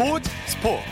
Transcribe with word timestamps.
스포츠 0.00 0.30
스포츠. 0.46 0.82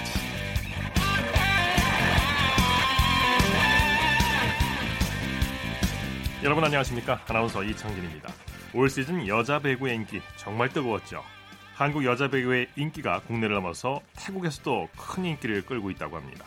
여러분 6.44 6.62
안녕하십니까? 6.62 7.19
아나운서 7.26 7.65
이창진입니다. 7.65 8.30
올 8.74 8.90
시즌 8.90 9.26
여자 9.26 9.60
배구의 9.60 9.94
인기 9.94 10.21
정말 10.37 10.69
뜨거웠죠. 10.69 11.24
한국 11.72 12.04
여자 12.04 12.29
배구의 12.29 12.69
인기가 12.76 13.22
국내를 13.22 13.54
넘어서 13.54 14.02
태국에서도 14.15 14.90
큰 14.94 15.25
인기를 15.25 15.65
끌고 15.65 15.90
있다고 15.90 16.19
합니다. 16.19 16.45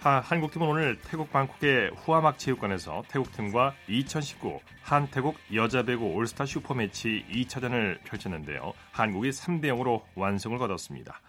하, 0.00 0.20
한국팀은 0.20 0.66
오늘 0.66 0.98
태국 0.98 1.30
방콕의 1.30 1.90
후아막 1.94 2.38
체육관에서 2.38 3.02
태국팀과 3.08 3.74
2019 3.88 4.60
한태국 4.80 5.36
여자 5.52 5.82
배구 5.82 6.06
올스타 6.06 6.46
슈퍼매치 6.46 7.26
2차전을 7.30 8.02
펼쳤는데요. 8.04 8.72
한국이 8.92 9.28
3대 9.28 9.64
0으로 9.64 10.00
완승을 10.14 10.56
거뒀습니다. 10.56 11.20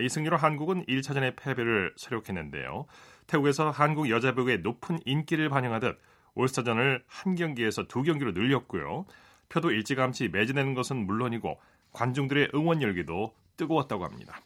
이 0.00 0.08
승리로 0.08 0.36
한국은 0.36 0.84
1차전의 0.86 1.36
패배를 1.36 1.92
수력했는데요. 1.96 2.86
태국에서 3.26 3.70
한국 3.70 4.10
여자 4.10 4.34
배구의 4.34 4.60
높은 4.60 4.98
인기를 5.04 5.48
반영하듯 5.48 5.98
올스타전을 6.34 7.04
한 7.06 7.34
경기에서 7.34 7.84
두 7.88 8.02
경기로 8.02 8.32
늘렸고요. 8.32 9.06
표도 9.48 9.70
일찌감치 9.70 10.28
매진되는 10.28 10.74
것은 10.74 10.96
물론이고 11.06 11.58
관중들의 11.92 12.50
응원 12.54 12.82
열기도 12.82 13.34
뜨거웠다고 13.56 14.04
합니다. 14.04 14.40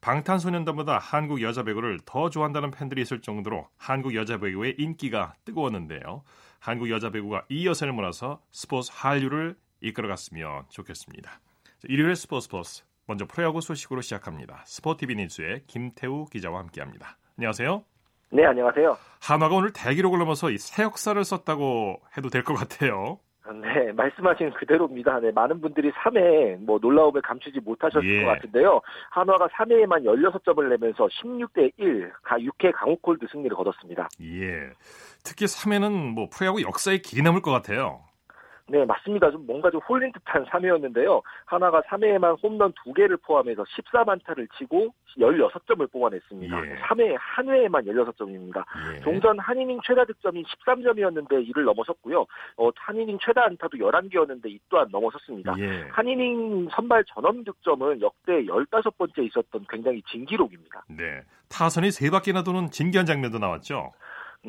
방탄소년단보다 0.00 0.98
한국 0.98 1.42
여자 1.42 1.62
배구를 1.64 1.98
더 2.04 2.30
좋아한다는 2.30 2.70
팬들이 2.70 3.02
있을 3.02 3.20
정도로 3.22 3.68
한국 3.76 4.14
여자 4.14 4.38
배구의 4.38 4.76
인기가 4.78 5.34
뜨거웠는데요. 5.44 6.22
한국 6.60 6.90
여자 6.90 7.10
배구가 7.10 7.44
이 7.48 7.66
여선을 7.66 7.92
몰아서 7.92 8.40
스포츠 8.52 8.90
한류를 8.94 9.56
이끌어갔으면 9.80 10.64
좋겠습니다. 10.68 11.40
일요일 11.84 12.14
스포츠 12.14 12.48
플러스 12.48 12.84
먼저 13.06 13.24
프로야구 13.24 13.60
소식으로 13.60 14.00
시작합니다. 14.00 14.62
스포티비 14.66 15.14
뉴스의 15.14 15.62
김태우 15.66 16.26
기자와 16.26 16.58
함께합니다. 16.60 17.16
안녕하세요. 17.38 17.84
네, 18.32 18.44
안녕하세요. 18.44 18.96
한화가 19.22 19.54
오늘 19.54 19.72
대기록을 19.72 20.18
넘어서 20.18 20.48
새 20.58 20.82
역사를 20.82 21.22
썼다고 21.22 22.00
해도 22.16 22.28
될 22.28 22.42
것 22.42 22.54
같아요. 22.54 23.20
네, 23.62 23.92
말씀하신 23.92 24.50
그대로입니다. 24.54 25.20
네, 25.20 25.30
많은 25.30 25.60
분들이 25.60 25.92
3회에 25.92 26.56
뭐 26.64 26.80
놀라움을 26.82 27.22
감추지 27.22 27.60
못하셨을 27.60 28.04
예. 28.04 28.24
것 28.24 28.30
같은데요. 28.32 28.80
한화가 29.10 29.46
3회에만 29.46 30.02
16점을 30.04 30.68
내면서 30.68 31.06
16대 31.06 31.70
1, 31.76 32.12
6회 32.24 32.72
강호콜드 32.74 33.26
승리를 33.30 33.56
거뒀습니다. 33.56 34.08
예. 34.20 34.70
특히 35.22 35.46
3회는 35.46 36.12
뭐 36.12 36.28
프로야구 36.28 36.60
역사에 36.62 36.98
길이 36.98 37.22
남을 37.22 37.40
것 37.42 37.52
같아요. 37.52 38.00
네, 38.68 38.84
맞습니다. 38.84 39.30
좀 39.30 39.46
뭔가 39.46 39.70
좀 39.70 39.80
홀린 39.88 40.10
듯한 40.12 40.44
3회였는데요. 40.46 41.22
하나가 41.44 41.80
3회에만 41.82 42.42
홈런 42.42 42.72
2개를 42.72 43.20
포함해서 43.22 43.62
14만타를 43.62 44.48
치고 44.58 44.92
16점을 45.18 45.90
뽑아냈습니다. 45.92 46.66
예. 46.66 46.74
3회 46.80 47.16
한 47.18 47.48
회에만 47.48 47.84
16점입니다. 47.84 48.64
예. 48.94 49.00
동전 49.00 49.38
한 49.38 49.56
이닝 49.58 49.80
최다 49.84 50.04
득점이 50.04 50.42
13점이었는데 50.44 51.48
이를 51.48 51.64
넘어섰고요. 51.64 52.26
어, 52.56 52.70
한 52.76 52.96
이닝 52.96 53.18
최다 53.24 53.44
안타도 53.44 53.78
11개였는데 53.78 54.46
이 54.46 54.58
또한 54.68 54.88
넘어섰습니다. 54.90 55.54
예. 55.58 55.86
한 55.92 56.08
이닝 56.08 56.68
선발 56.72 57.04
전원 57.04 57.44
득점은 57.44 58.00
역대 58.00 58.42
15번째 58.44 59.24
있었던 59.26 59.64
굉장히 59.68 60.02
진기록입니다. 60.10 60.84
네. 60.88 61.22
타선이 61.48 61.92
세 61.92 62.10
바퀴나 62.10 62.42
도는 62.42 62.72
진기한 62.72 63.06
장면도 63.06 63.38
나왔죠. 63.38 63.92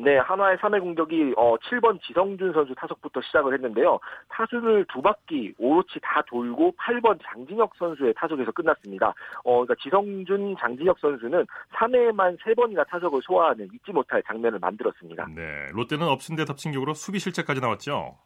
네, 0.00 0.16
한화의 0.18 0.58
3회 0.58 0.80
공격이 0.80 1.34
어, 1.36 1.56
7번 1.56 2.00
지성준 2.02 2.52
선수 2.52 2.72
타석부터 2.76 3.20
시작을 3.20 3.52
했는데요. 3.54 3.98
타순을 4.28 4.86
두 4.92 5.02
바퀴 5.02 5.52
오로치 5.58 5.98
다 6.00 6.22
돌고 6.28 6.72
8번 6.78 7.18
장진혁 7.24 7.74
선수의 7.76 8.14
타석에서 8.14 8.52
끝났습니다. 8.52 9.12
어, 9.42 9.64
그러니까 9.64 9.74
지성준, 9.82 10.56
장진혁 10.60 11.00
선수는 11.00 11.44
3회에만 11.74 12.38
3번이나 12.38 12.86
타석을 12.88 13.20
소화하는 13.22 13.68
잊지 13.74 13.90
못할 13.90 14.22
장면을 14.22 14.60
만들었습니다. 14.60 15.26
네. 15.34 15.66
롯데는 15.72 16.06
엎친 16.06 16.36
데 16.36 16.44
덮친 16.44 16.70
격으로 16.70 16.94
수비 16.94 17.18
실책까지 17.18 17.60
나왔죠. 17.60 18.16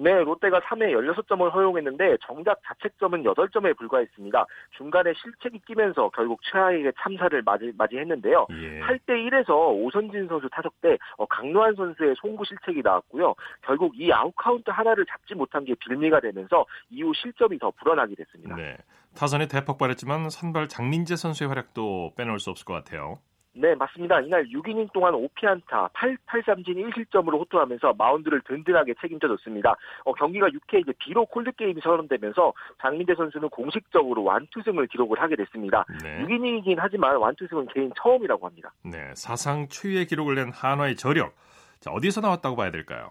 네, 0.00 0.22
롯데가 0.22 0.60
3회 0.60 0.92
16점을 0.92 1.52
허용했는데 1.52 2.18
정작 2.24 2.60
자책점은 2.64 3.24
8점에 3.24 3.76
불과했습니다. 3.76 4.46
중간에 4.76 5.12
실책이 5.14 5.60
끼면서 5.66 6.08
결국 6.10 6.40
최하위의 6.44 6.92
참사를 7.00 7.42
맞이, 7.42 7.72
맞이했는데요. 7.76 8.46
예. 8.50 8.80
8대 8.80 9.08
1에서 9.08 9.50
오선진 9.50 10.28
선수 10.28 10.48
타석 10.50 10.80
때 10.80 10.96
어, 11.16 11.26
강노한 11.26 11.74
선수의 11.74 12.14
송구 12.20 12.44
실책이 12.44 12.82
나왔고요. 12.82 13.34
결국 13.62 13.98
이 13.98 14.12
아웃 14.12 14.32
카운트 14.36 14.70
하나를 14.70 15.04
잡지 15.06 15.34
못한 15.34 15.64
게 15.64 15.74
빌미가 15.74 16.20
되면서 16.20 16.64
이후 16.90 17.12
실점이 17.14 17.58
더 17.58 17.72
불어나게 17.72 18.14
됐습니다. 18.14 18.54
네. 18.54 18.76
타선이 19.16 19.48
대폭발했지만 19.48 20.30
선발 20.30 20.68
장민재 20.68 21.16
선수의 21.16 21.48
활약도 21.48 22.12
빼놓을 22.16 22.38
수 22.38 22.50
없을 22.50 22.64
것 22.64 22.74
같아요. 22.74 23.18
네, 23.54 23.74
맞습니다. 23.74 24.20
이날 24.20 24.46
6이닝 24.46 24.92
동안 24.92 25.14
5피안타, 25.14 25.90
8, 25.92 26.16
8삼진 26.26 26.76
1실점으로 26.76 27.40
호투하면서 27.40 27.94
마운드를 27.94 28.40
든든하게 28.42 28.94
책임져줬습니다. 29.00 29.74
어, 30.04 30.12
경기가 30.12 30.48
6회 30.48 30.80
이제 30.80 30.92
비록 30.98 31.30
콜드게임이 31.30 31.80
선언되면서 31.82 32.52
장민재 32.80 33.14
선수는 33.16 33.48
공식적으로 33.48 34.22
완투승을 34.24 34.86
기록을 34.86 35.20
하게 35.20 35.36
됐습니다. 35.36 35.84
네. 36.02 36.24
6이닝이긴 36.24 36.76
하지만 36.78 37.16
완투승은 37.16 37.66
개인 37.74 37.90
처음이라고 38.00 38.46
합니다. 38.46 38.72
네. 38.84 39.12
사상 39.14 39.66
최유의 39.68 40.06
기록을 40.06 40.36
낸 40.36 40.52
한화의 40.52 40.96
저력. 40.96 41.34
자, 41.80 41.90
어디서 41.90 42.20
나왔다고 42.20 42.56
봐야 42.56 42.70
될까요? 42.70 43.10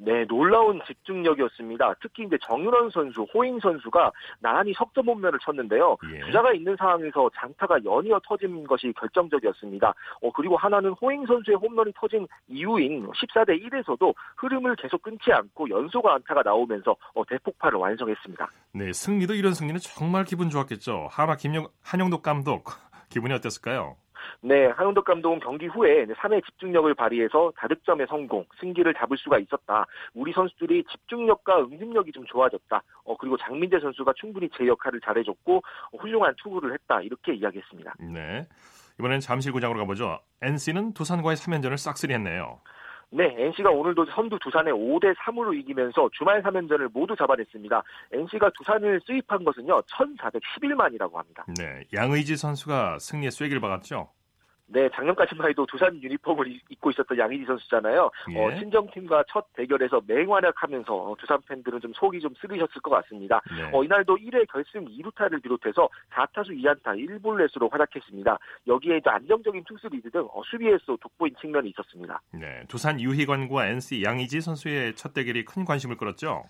네, 0.00 0.24
놀라운 0.26 0.80
집중력이었습니다. 0.86 1.94
특히 2.00 2.24
이제 2.24 2.38
정윤원 2.42 2.90
선수, 2.90 3.26
호잉 3.34 3.58
선수가 3.58 4.12
나란히 4.38 4.72
석점 4.74 5.08
홈런을 5.08 5.38
쳤는데요. 5.40 5.96
예. 6.12 6.20
주자가 6.24 6.52
있는 6.52 6.76
상황에서 6.76 7.28
장타가 7.34 7.84
연이어 7.84 8.20
터진 8.26 8.64
것이 8.64 8.92
결정적이었습니다. 8.96 9.92
어, 10.22 10.30
그리고 10.32 10.56
하나는 10.56 10.90
호잉 10.90 11.26
선수의 11.26 11.56
홈런이 11.56 11.92
터진 11.96 12.28
이후인 12.46 13.08
14대 13.10 13.60
1에서도 13.60 14.14
흐름을 14.36 14.76
계속 14.76 15.02
끊지 15.02 15.32
않고 15.32 15.68
연속 15.70 16.06
안타가 16.06 16.42
나오면서 16.42 16.96
어, 17.14 17.24
대폭발을 17.26 17.78
완성했습니다. 17.78 18.48
네. 18.74 18.92
승리도 18.92 19.34
이런 19.34 19.52
승리는 19.54 19.80
정말 19.80 20.24
기분 20.24 20.48
좋았겠죠. 20.48 21.08
한화 21.10 21.36
김영, 21.36 21.66
한영덕 21.82 22.22
감독. 22.22 22.70
기분이 23.08 23.32
어땠을까요? 23.34 23.96
네, 24.40 24.66
한용덕 24.66 25.04
감독은 25.04 25.40
경기 25.40 25.66
후에 25.66 26.06
3회 26.06 26.44
집중력을 26.44 26.92
발휘해서 26.94 27.52
다득점의 27.56 28.06
성공, 28.08 28.44
승기를 28.60 28.94
잡을 28.94 29.16
수가 29.18 29.38
있었다. 29.38 29.86
우리 30.14 30.32
선수들이 30.32 30.84
집중력과 30.90 31.60
응집력이 31.60 32.12
좀 32.12 32.24
좋아졌다. 32.26 32.82
어, 33.04 33.16
그리고 33.16 33.36
장민재 33.36 33.80
선수가 33.80 34.12
충분히 34.16 34.48
제 34.56 34.66
역할을 34.66 35.00
잘해줬고 35.00 35.62
훌륭한 35.98 36.34
투구를 36.42 36.72
했다. 36.74 37.00
이렇게 37.00 37.34
이야기했습니다. 37.34 37.94
네. 38.00 38.46
이번엔 38.98 39.20
잠실구장으로 39.20 39.78
가보죠. 39.80 40.18
NC는 40.42 40.92
두산과의 40.92 41.36
3연전을 41.36 41.76
싹쓸이했네요. 41.76 42.60
네, 43.10 43.34
NC가 43.38 43.70
오늘도 43.70 44.06
선두 44.06 44.38
두산에 44.38 44.70
5대 44.70 45.14
3으로 45.16 45.58
이기면서 45.58 46.10
주말 46.12 46.42
3연전을 46.42 46.90
모두 46.92 47.16
잡아냈습니다. 47.16 47.82
NC가 48.12 48.50
두산을 48.56 49.00
sweep한 49.04 49.44
것은요, 49.44 49.80
1,411일 49.82 50.44
만이라고 50.44 51.14
합니다. 51.14 51.46
네. 51.56 51.84
양의지 51.94 52.36
선수가 52.36 52.98
승리의 52.98 53.30
쐐기를 53.30 53.60
박았죠. 53.60 54.10
네, 54.70 54.88
작년까지만 54.94 55.48
해도 55.48 55.64
두산 55.66 56.00
유니폼을 56.02 56.46
이- 56.48 56.60
입고 56.68 56.90
있었던 56.90 57.16
양의지 57.16 57.46
선수잖아요. 57.46 58.10
예. 58.32 58.38
어, 58.38 58.58
친정팀과 58.58 59.24
첫 59.28 59.46
대결에서 59.54 60.02
맹활약하면서 60.06 60.94
어, 60.94 61.16
두산 61.18 61.40
팬들은 61.48 61.80
좀 61.80 61.92
속이 61.94 62.20
좀 62.20 62.34
쓰리셨을 62.40 62.82
것 62.82 62.90
같습니다. 62.90 63.40
네. 63.56 63.70
어, 63.72 63.82
이날도 63.82 64.16
1회 64.16 64.46
결승 64.52 64.84
2루타를 64.84 65.42
비롯해서 65.42 65.88
4타수 66.12 66.50
2안타 66.62 66.96
1볼넷으로 67.22 67.70
활약했습니다. 67.72 68.38
여기에 68.66 68.98
이제 68.98 69.08
안정적인 69.08 69.64
투수 69.64 69.88
리드 69.88 70.10
등 70.10 70.28
어, 70.34 70.42
수비에서 70.44 70.96
돋보인 71.00 71.34
측면이 71.40 71.70
있었습니다. 71.70 72.20
네. 72.32 72.62
두산 72.68 73.00
유희관과 73.00 73.66
NC 73.68 74.02
양의지 74.04 74.42
선수의 74.42 74.94
첫 74.96 75.14
대결이 75.14 75.46
큰 75.46 75.64
관심을 75.64 75.96
끌었죠. 75.96 76.44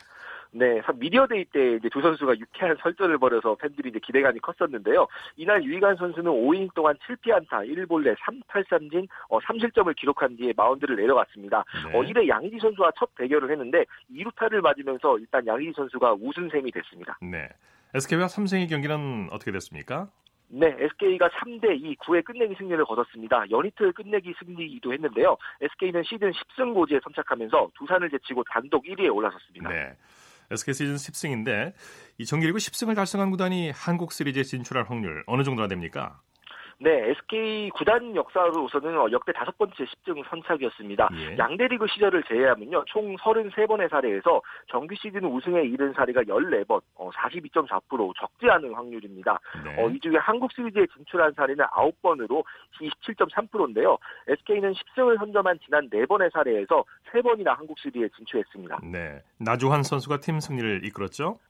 네, 0.50 0.80
미디어데이 0.94 1.44
때 1.46 1.74
이제 1.74 1.88
두 1.88 2.00
선수가 2.00 2.38
유쾌한 2.38 2.76
설전을 2.80 3.18
벌여서 3.18 3.56
팬들이 3.56 3.90
이제 3.90 3.98
기대감이 3.98 4.40
컸었는데요. 4.40 5.06
이날 5.36 5.62
유희관 5.62 5.96
선수는 5.96 6.30
5이닝 6.30 6.74
동안 6.74 6.96
7피안타 6.96 7.68
1볼넷 7.68 8.16
3탈삼진 8.16 9.08
어, 9.28 9.38
3실점을 9.40 9.94
기록한 9.96 10.36
뒤에 10.36 10.52
마운드를 10.56 10.96
내려갔습니다. 10.96 11.64
네. 11.90 11.98
어, 11.98 12.02
1회 12.02 12.28
양희지 12.28 12.58
선수와 12.60 12.92
첫 12.98 13.14
대결을 13.16 13.50
했는데 13.50 13.84
2루타를 14.10 14.60
맞으면서 14.60 15.18
일단 15.18 15.46
양희지 15.46 15.72
선수가 15.76 16.16
우승 16.20 16.48
셈이 16.48 16.70
됐습니다. 16.72 17.18
네. 17.20 17.48
SK와 17.94 18.28
삼성의 18.28 18.68
경기는 18.68 19.28
어떻게 19.30 19.50
됐습니까? 19.50 20.08
네, 20.50 20.74
SK가 20.78 21.28
3대2 21.28 21.98
9회 21.98 22.24
끝내기 22.24 22.54
승리를 22.56 22.82
거뒀습니다. 22.84 23.44
연이틀 23.50 23.92
끝내기 23.92 24.34
승리이기도 24.38 24.92
했는데요. 24.94 25.36
SK는 25.60 26.02
시즌 26.04 26.32
10승 26.32 26.72
고지에 26.74 27.00
선착하면서 27.04 27.70
두산을 27.74 28.08
제치고 28.10 28.44
단독 28.44 28.84
1위에 28.84 29.14
올라섰습니다. 29.14 29.68
네. 29.68 29.94
SK 30.50 30.74
시즌 30.74 30.96
10승인데 30.96 31.72
이 32.18 32.24
정규리그 32.24 32.58
10승을 32.58 32.94
달성한 32.94 33.30
구단이 33.30 33.70
한국 33.70 34.12
시리즈에 34.12 34.42
진출할 34.42 34.84
확률 34.88 35.22
어느 35.26 35.42
정도나 35.42 35.68
됩니까? 35.68 36.20
네, 36.80 37.10
SK 37.10 37.70
구단 37.70 38.14
역사로서는 38.14 39.10
역대 39.10 39.32
다섯 39.32 39.56
번째 39.58 39.75
10등 39.75 40.22
선착이었습니다. 40.28 41.08
예. 41.14 41.36
양대 41.36 41.66
리그 41.66 41.86
시절을 41.88 42.22
제외하면요, 42.22 42.84
총 42.86 43.16
33번의 43.16 43.90
사례에서 43.90 44.40
정규 44.70 44.94
시즌 44.94 45.25
우승에 45.25 45.64
이른 45.64 45.92
사례가 45.92 46.22
14번, 46.22 46.80
어, 46.94 47.10
42.4% 47.10 48.14
적지 48.20 48.48
않은 48.48 48.72
확률입니다. 48.75 49.40
네. 49.64 49.82
어, 49.82 49.88
이 49.88 49.98
중에 49.98 50.19
한국 50.19 50.52
시리즈에 50.52 50.86
진출한 50.94 51.32
사례는 51.32 51.64
9번으로 51.64 52.44
27.3%인데요. 52.81 53.98
SK는 54.28 54.72
10승을 54.72 55.19
선점한 55.19 55.58
지난 55.64 55.90
4번의 55.90 56.32
사례에서 56.32 56.84
3번이나 57.10 57.56
한국 57.56 57.76
시리즈에 57.81 58.08
진출했습니다. 58.16 58.78
네, 58.84 59.20
나주환 59.38 59.82
선수가 59.82 60.20
팀 60.20 60.38
승리를 60.38 60.84
이끌었죠? 60.84 61.40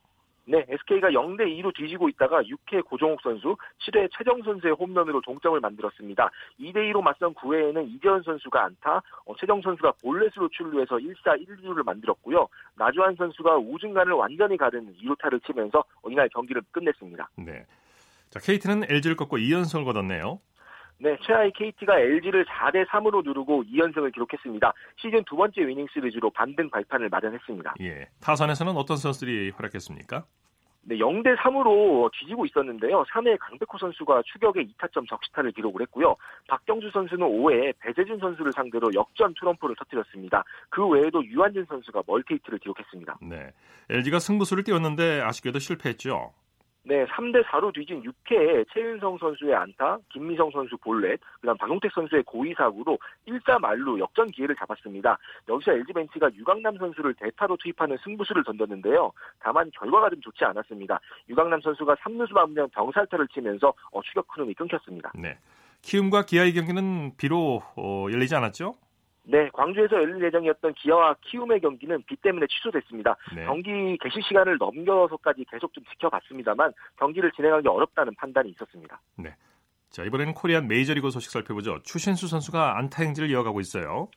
네, 0.49 0.65
SK가 0.67 1.09
0대 1.09 1.41
2로 1.61 1.71
뒤지고 1.75 2.09
있다가 2.09 2.41
6회 2.41 2.83
고종욱 2.83 3.21
선수, 3.21 3.55
7회 3.85 4.09
최정 4.17 4.41
선수의 4.41 4.73
홈런으로 4.73 5.21
동점을 5.21 5.59
만들었습니다. 5.59 6.31
2대 6.59 6.91
2로 6.91 7.03
맞선 7.03 7.35
9회에는 7.35 7.87
이재현 7.87 8.23
선수가 8.23 8.65
안타, 8.65 8.99
어, 9.25 9.35
최정 9.39 9.61
선수가 9.61 9.91
볼넷으로 10.01 10.49
출루해서 10.49 10.95
1사 10.95 11.39
1루를 11.45 11.85
만들었고요. 11.85 12.47
나주환 12.75 13.15
선수가 13.15 13.57
우중간을 13.57 14.13
완전히 14.13 14.57
가른 14.57 14.91
2루타를 14.95 15.45
치면서 15.45 15.83
이날 16.09 16.27
경기를 16.29 16.63
끝냈습니다. 16.71 17.29
네. 17.37 17.63
자, 18.31 18.39
KT는 18.39 18.85
LG를 18.89 19.15
꺾고 19.17 19.37
2연승을 19.37 19.85
거뒀네요. 19.85 20.39
네, 21.01 21.17
최하위 21.25 21.51
KT가 21.53 21.97
LG를 21.97 22.45
4대 22.45 22.85
3으로 22.87 23.23
누르고 23.23 23.63
2연승을 23.63 24.13
기록했습니다. 24.13 24.73
시즌 24.97 25.23
두 25.23 25.37
번째 25.37 25.65
위닝 25.65 25.87
시리즈로 25.93 26.29
반등 26.29 26.69
발판을 26.69 27.07
마련했습니다. 27.07 27.75
예. 27.81 28.07
타선에서는 28.19 28.75
어떤 28.75 28.97
선수들이 28.97 29.51
활약했습니까? 29.55 30.25
네, 30.81 30.97
0대 30.97 31.37
3으로 31.37 32.09
뒤지고 32.11 32.45
있었는데요. 32.45 33.03
3회 33.13 33.37
강백호 33.39 33.77
선수가 33.79 34.23
추격에 34.25 34.65
2타점 34.65 35.07
적시타를 35.07 35.51
기록을 35.53 35.81
했고요. 35.83 36.15
박경주 36.49 36.89
선수는 36.91 37.25
5회에 37.25 37.73
배재준 37.79 38.19
선수를 38.19 38.51
상대로 38.51 38.89
역전 38.93 39.33
트럼프를 39.39 39.75
터뜨렸습니다. 39.77 40.43
그 40.69 40.85
외에도 40.85 41.23
유한진 41.25 41.65
선수가 41.65 42.03
멀티히트를 42.07 42.59
기록했습니다. 42.59 43.19
네, 43.21 43.53
LG가 43.89 44.19
승부수를 44.19 44.63
띄웠는데 44.63 45.21
아쉽게도 45.21 45.59
실패했죠. 45.59 46.33
네, 46.83 47.05
3대 47.05 47.43
4로 47.45 47.73
뒤진 47.73 48.01
6회에 48.01 48.65
최윤성 48.73 49.17
선수의 49.17 49.53
안타, 49.53 49.97
김미성 50.09 50.49
선수 50.51 50.77
볼넷, 50.77 51.19
그다음 51.41 51.57
박용택 51.57 51.91
선수의 51.93 52.23
고의 52.23 52.53
사구로 52.57 52.97
1사 53.27 53.59
말로 53.59 53.99
역전 53.99 54.27
기회를 54.27 54.55
잡았습니다. 54.55 55.17
여기서 55.47 55.73
LG 55.73 55.93
벤치가 55.93 56.29
유강남 56.33 56.77
선수를 56.77 57.13
대타로 57.15 57.57
투입하는 57.57 57.97
승부수를 58.03 58.43
던졌는데요. 58.43 59.11
다만 59.39 59.69
결과가 59.77 60.09
좀 60.09 60.21
좋지 60.21 60.45
않았습니다. 60.45 60.99
유강남 61.27 61.61
선수가 61.61 61.95
3루수 61.95 62.33
방면 62.33 62.69
병살타를 62.69 63.27
치면서 63.27 63.73
어, 63.91 64.01
추격 64.01 64.25
흐름이 64.29 64.53
끊겼습니다. 64.53 65.11
네. 65.15 65.37
키움과 65.81 66.25
기아의 66.25 66.53
경기는 66.53 67.15
비로 67.17 67.61
어, 67.75 68.07
열리지 68.11 68.35
않았죠? 68.35 68.75
네, 69.31 69.47
광주에서 69.53 69.95
열릴 69.97 70.23
예정이었던 70.25 70.73
기아와 70.73 71.15
키움의 71.21 71.61
경기는 71.61 72.01
비 72.07 72.15
때문에 72.15 72.47
취소됐습니다. 72.47 73.15
네. 73.35 73.45
경기 73.45 73.95
개시 74.01 74.21
시간을 74.27 74.57
넘겨서까지 74.57 75.45
계속 75.51 75.71
좀 75.71 75.83
지켜봤습니다만 75.91 76.73
경기를 76.97 77.31
진행하기 77.33 77.67
어렵다는 77.67 78.15
판단이 78.15 78.49
있었습니다. 78.49 78.99
네. 79.17 79.35
자, 79.91 80.03
이번에는 80.03 80.33
코리안 80.33 80.67
메이저리그 80.67 81.11
소식 81.11 81.31
살펴보죠. 81.31 81.79
추신수 81.83 82.27
선수가 82.27 82.77
안타 82.77 83.03
행진을 83.03 83.29
이어가고 83.29 83.59
있어요. 83.59 84.07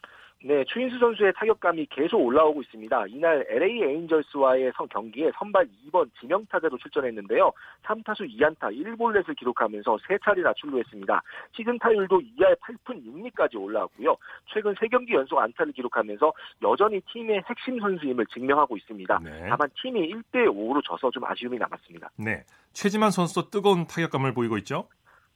네, 0.44 0.65
추인수 0.65 0.99
선수의 0.99 1.33
타격감이 1.37 1.87
계속 1.87 2.19
올라오고 2.19 2.62
있습니다. 2.62 3.06
이날 3.09 3.47
LA 3.49 3.83
에인절스와의 3.83 4.73
선 4.77 4.89
경기에 4.89 5.31
선발 5.39 5.69
2번 5.87 6.11
지명타자로 6.21 6.79
출전했는데요. 6.79 7.53
3타수 7.85 8.29
2안타 8.37 8.77
1볼넷을 8.77 9.37
기록하면서 9.39 9.99
3차례나 9.99 10.56
출루했습니다. 10.56 11.23
시즌 11.53 11.79
타율도 11.79 12.21
2할 12.21 12.56
8푼 12.59 13.05
6리까지 13.05 13.61
올라왔고요. 13.61 14.17
최근 14.53 14.75
3경기 14.75 15.15
연속 15.15 15.39
안타를 15.39 15.73
기록하면서 15.73 16.33
여전히 16.62 17.00
팀의 17.12 17.43
핵심 17.49 17.79
선수임을 17.79 18.27
증명하고 18.27 18.77
있습니다. 18.77 19.21
네. 19.23 19.47
다만 19.49 19.69
팀이 19.81 20.12
1대 20.12 20.47
5로 20.49 20.83
져서 20.85 21.11
좀 21.12 21.25
아쉬움이 21.25 21.56
남았습니다. 21.59 22.11
네, 22.17 22.43
최지만 22.73 23.12
선수도 23.12 23.49
뜨거운 23.50 23.87
타격감을 23.87 24.35
보이고 24.35 24.59
있죠? 24.59 24.89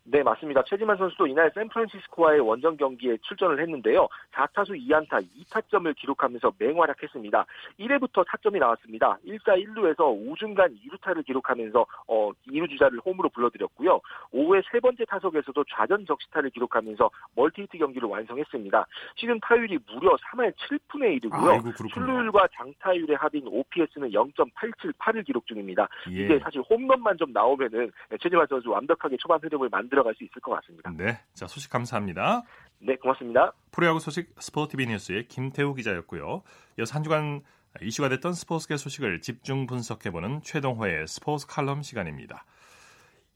네, 0.09 0.23
맞습니다. 0.23 0.63
최지만 0.65 0.97
선수도 0.97 1.27
이날 1.27 1.51
샌프란시스코와의 1.53 2.41
원정 2.41 2.77
경기에 2.77 3.17
출전을 3.23 3.61
했는데요. 3.61 4.07
4타수 4.33 4.81
2안타 4.89 5.27
2타점을 5.37 5.97
기록하면서 5.97 6.53
맹활약했습니다. 6.59 7.47
1회부터 7.81 8.25
타점이 8.25 8.61
나왔습니다. 8.61 9.19
1사 9.27 9.61
1루에서 9.65 10.31
우중간 10.31 10.77
2루타를 10.77 11.27
기록하면서 11.27 11.87
어, 12.07 12.31
2루 12.49 12.71
주자를 12.71 13.01
홈으로 13.05 13.29
불러들였고요. 13.31 14.01
5회 14.33 14.63
세 14.71 14.79
번째 14.79 15.05
타석에서도 15.07 15.65
좌전 15.75 16.07
적시타를 16.07 16.51
기록하면서 16.51 17.11
멀티히트 17.35 17.77
경기를 17.77 18.09
완성했습니다. 18.09 18.87
시즌 19.17 19.41
타율이 19.41 19.79
무려 19.93 20.17
3할 20.17 20.53
7푼에 20.55 21.17
이르고요. 21.17 21.63
출루율과 21.93 22.49
장타율의 22.55 23.17
합인 23.17 23.49
OPS는 23.49 24.11
0.878을 24.13 25.27
기록 25.27 25.47
중입니다. 25.49 25.89
예. 26.11 26.25
이게 26.25 26.39
사실 26.39 26.61
홈런만 26.61 27.17
좀 27.19 27.33
나오면은 27.33 27.91
최지만 28.21 28.47
선수 28.49 28.71
완벽하게 28.71 29.17
초반 29.17 29.41
흐름을 29.41 29.69
만들 29.69 29.96
들어갈 29.97 30.15
수 30.15 30.25
있을 30.25 30.43
것 30.43 30.53
같습니다. 30.61 30.91
네, 30.95 31.19
자 31.33 31.47
소식 31.47 31.71
감사합니다. 31.71 32.43
네, 32.81 32.97
고맙습니다. 32.97 33.53
프로야구 33.73 33.99
소식 33.99 34.35
스포티비 34.39 34.87
뉴스의 34.87 35.27
김태우 35.29 35.75
기자였고요. 35.75 36.43
이어서 36.79 36.95
한 36.95 37.03
주간 37.03 37.43
이슈가 37.81 38.11
됐던 38.11 38.35
스포츠계 38.35 38.77
소식을 38.77 39.23
집중 39.23 39.67
분석해보는 39.67 40.43
최동호의 40.43 41.07
스포츠 41.09 41.47
칼럼 41.47 41.83
시간입니다. 41.83 42.45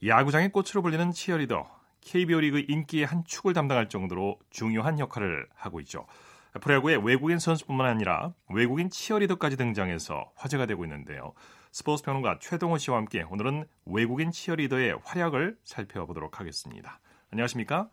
야구장의 0.07 0.51
꽃으로 0.51 0.83
불리는 0.83 1.11
치어리더 1.13 1.81
KBO 2.03 2.41
리그 2.41 2.65
인기의 2.69 3.05
한 3.05 3.25
축을 3.25 3.53
담당할 3.53 3.89
정도로 3.89 4.39
중요한 4.51 4.99
역할을 4.99 5.47
하고 5.55 5.81
있죠. 5.81 6.07
프로야구의 6.61 7.05
외국인 7.05 7.39
선수뿐만 7.39 7.87
아니라 7.87 8.33
외국인 8.49 8.91
치어리더까지 8.91 9.57
등장해서 9.57 10.33
화제가 10.37 10.67
되고 10.67 10.85
있는데요. 10.85 11.33
스포츠 11.73 12.03
평론가 12.05 12.39
최동호 12.41 12.79
씨와 12.79 12.97
함께 12.97 13.23
오늘은 13.31 13.65
외국인 13.87 14.33
치어리더의 14.33 14.99
활약을 15.05 15.57
살펴보도록 15.63 16.41
하겠습니다. 16.41 16.99
안녕하십니까? 17.33 17.89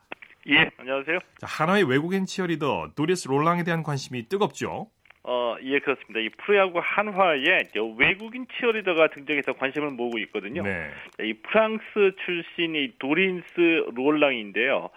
예, 0.50 0.69
안녕하세요. 0.77 1.19
자, 1.39 1.47
하나의 1.47 1.83
외국인 1.83 2.25
치어리더 2.25 2.94
도리스 2.95 3.27
롤랑에 3.27 3.63
대한 3.63 3.83
관심이 3.83 4.27
뜨겁죠. 4.29 4.89
어, 5.24 5.56
예, 5.62 5.79
그렇습니다. 5.79 6.19
이 6.21 6.29
프로야구 6.29 6.79
한화에 6.81 7.69
외국인 7.97 8.47
치어리더가 8.57 9.09
등장해서 9.09 9.53
관심을 9.53 9.91
모으고 9.91 10.18
있거든요. 10.19 10.63
네. 10.63 10.89
이 11.21 11.33
프랑스 11.33 11.83
출신의 12.25 12.94
도린스 12.97 13.91
롤랑인데요. 13.94 14.89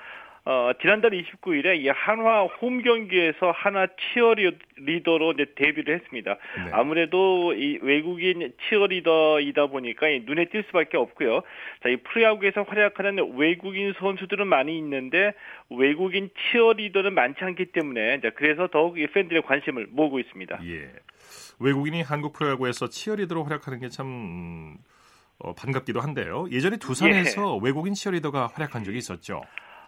어, 0.44 0.72
지난달 0.80 1.10
29일에 1.10 1.80
이 1.80 1.88
한화 1.88 2.44
홈 2.44 2.82
경기에서 2.82 3.50
하나 3.50 3.86
치어리더로 3.86 5.32
이제 5.32 5.46
데뷔를 5.54 5.96
했습니다. 5.96 6.36
네. 6.56 6.70
아무래도 6.72 7.52
이 7.52 7.78
외국인 7.82 8.52
치어리더이다 8.68 9.66
보니까 9.66 10.06
눈에 10.24 10.46
띌 10.46 10.66
수밖에 10.66 10.96
없고요. 10.96 11.42
자, 11.82 11.88
이 11.90 11.96
프로야구에서 11.96 12.62
활약하는 12.62 13.36
외국인 13.36 13.92
선수들은 13.98 14.46
많이 14.46 14.78
있는데 14.78 15.34
외국인 15.68 16.30
치어리더는 16.50 17.14
많지 17.14 17.44
않기 17.44 17.66
때문에 17.66 18.16
이제 18.16 18.30
그래서 18.34 18.66
더욱 18.68 18.98
이 18.98 19.06
팬들의 19.06 19.42
관심을 19.42 19.88
모으고 19.90 20.20
있습니다. 20.20 20.60
예. 20.64 20.90
외국인이 21.58 22.00
한국 22.00 22.32
프로야구에서 22.32 22.88
치어리더로 22.88 23.44
활약하는 23.44 23.78
게참 23.78 24.06
음, 24.06 24.78
어, 25.38 25.54
반갑기도 25.54 26.00
한데요. 26.00 26.46
예전에 26.50 26.78
두산에서 26.78 27.58
예. 27.60 27.66
외국인 27.66 27.92
치어리더가 27.92 28.48
활약한 28.54 28.84
적이 28.84 28.96
있었죠. 28.98 29.42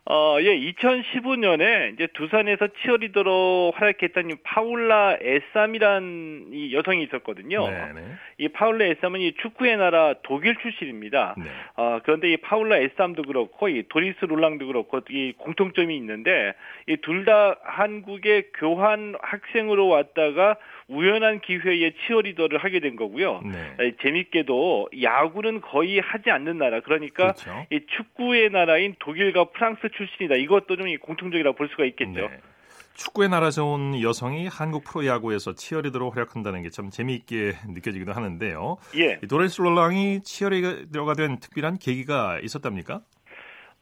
어, 0.04 0.36
예, 0.40 0.58
2015년에 0.72 1.94
이제 1.94 2.08
두산에서 2.14 2.66
치어리더로 2.82 3.72
활약했던 3.76 4.36
파울라 4.42 5.18
에쌈이란 5.20 6.48
이 6.52 6.74
여성이 6.74 7.04
있었거든요. 7.04 7.68
네네. 7.68 7.92
네. 7.92 8.02
이 8.38 8.48
파울라 8.48 8.84
에쌈은 8.86 9.20
이 9.20 9.32
축구의 9.40 9.76
나라 9.76 10.14
독일 10.24 10.56
출신입니다. 10.56 11.36
네. 11.38 11.44
어, 11.76 12.00
그런데 12.02 12.32
이 12.32 12.36
파울라 12.36 12.78
에쌈도 12.78 13.22
그렇고 13.22 13.68
이 13.68 13.84
도리스 13.88 14.24
롤랑도 14.24 14.66
그렇고 14.66 15.00
이 15.08 15.34
공통점이 15.38 15.96
있는데 15.96 16.54
이 16.88 16.96
둘 16.96 17.24
다 17.24 17.54
한국의 17.62 18.46
교환 18.54 19.14
학생으로 19.22 19.86
왔다가 19.86 20.56
우연한 20.92 21.40
기회에 21.40 21.92
치어리더를 22.06 22.58
하게 22.58 22.80
된 22.80 22.96
거고요. 22.96 23.40
네. 23.44 23.94
재밌게도 24.02 24.90
야구는 25.02 25.60
거의 25.60 26.00
하지 26.00 26.30
않는 26.30 26.58
나라. 26.58 26.80
그러니까 26.80 27.32
그렇죠. 27.32 27.66
이 27.70 27.80
축구의 27.96 28.50
나라인 28.50 28.94
독일과 28.98 29.44
프랑스 29.50 29.80
출신이다. 29.96 30.36
이것도 30.36 30.76
좀 30.76 30.86
공통적이라고 30.98 31.56
볼 31.56 31.68
수가 31.68 31.84
있겠죠. 31.86 32.12
네. 32.12 32.28
축구의 32.94 33.30
나라에서 33.30 33.64
온 33.64 34.02
여성이 34.02 34.46
한국 34.46 34.84
프로야구에서 34.84 35.54
치어리더로 35.54 36.10
활약한다는 36.10 36.62
게 36.62 36.68
참 36.68 36.90
재미있게 36.90 37.54
느껴지기도 37.68 38.12
하는데요. 38.12 38.76
예. 38.96 39.18
도레스 39.28 39.62
롤랑이 39.62 40.22
치어리더가 40.22 41.14
된 41.14 41.38
특별한 41.40 41.78
계기가 41.78 42.38
있었답니까? 42.42 43.00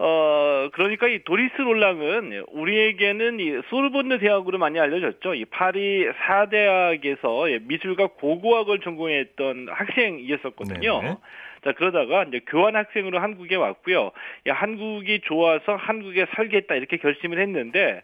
어, 0.02 0.71
그러니까 0.73 1.09
이 1.09 1.23
도리스 1.25 1.61
롤랑은 1.61 2.45
우리에게는 2.52 3.38
이 3.38 3.61
소르본느 3.69 4.19
대학으로 4.19 4.57
많이 4.57 4.80
알려졌죠. 4.80 5.35
이 5.35 5.45
파리 5.45 6.09
사대학에서 6.25 7.45
미술과 7.61 8.07
고고학을 8.19 8.78
전공했던 8.80 9.69
학생이었었거든요. 9.69 11.02
네네. 11.02 11.16
자 11.64 11.73
그러다가 11.73 12.23
이제 12.23 12.40
교환 12.47 12.76
학생으로 12.76 13.19
한국에 13.19 13.57
왔고요. 13.57 14.12
한국이 14.49 15.21
좋아서 15.25 15.76
한국에 15.76 16.25
살겠다 16.35 16.76
이렇게 16.76 16.97
결심을 16.97 17.38
했는데 17.38 18.02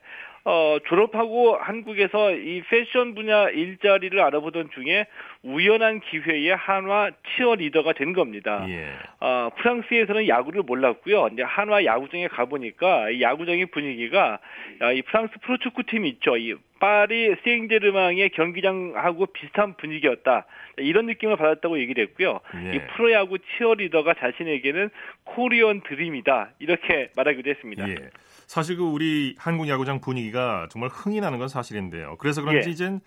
어, 0.48 0.78
졸업하고 0.86 1.56
한국에서 1.56 2.32
이 2.32 2.62
패션 2.70 3.16
분야 3.16 3.48
일자리를 3.48 4.18
알아보던 4.20 4.70
중에 4.74 5.06
우연한 5.42 5.98
기회에 5.98 6.52
한화 6.52 7.10
치어리더가 7.34 7.94
된 7.94 8.12
겁니다. 8.12 8.64
예. 8.68 8.92
어, 9.18 9.50
프랑스에서는 9.58 10.28
야구를 10.28 10.62
몰랐고요. 10.62 11.30
이제 11.32 11.42
한화 11.42 11.84
야구장에 11.84 12.28
가보니까 12.28 13.10
이 13.10 13.22
야구장의 13.22 13.66
분위기가 13.66 14.38
아, 14.78 14.92
이 14.92 15.02
프랑스 15.02 15.32
프로축구 15.42 15.82
팀이 15.82 16.08
있죠. 16.10 16.36
이 16.36 16.54
파리 16.78 17.34
세잉제르망의 17.42 18.30
경기장하고 18.30 19.26
비슷한 19.26 19.74
분위기였다. 19.76 20.46
이런 20.76 21.06
느낌을 21.06 21.36
받았다고 21.36 21.80
얘기를 21.80 22.04
했고요. 22.04 22.38
예. 22.66 22.76
이 22.76 22.80
프로야구 22.94 23.38
치어리더가 23.38 24.14
자신에게는 24.14 24.90
코리언 25.24 25.80
드림이다. 25.80 26.50
이렇게 26.60 27.10
말하기도 27.16 27.50
했습니다. 27.50 27.88
예. 27.88 27.96
사실 28.46 28.76
그 28.76 28.84
우리 28.84 29.34
한국 29.38 29.68
야구장 29.68 30.00
분위기가 30.00 30.68
정말 30.70 30.88
흥이 30.90 31.20
나는 31.20 31.38
건 31.38 31.48
사실인데요. 31.48 32.16
그래서 32.18 32.42
그런지 32.42 32.68
예. 32.68 32.72
이젠 32.72 33.00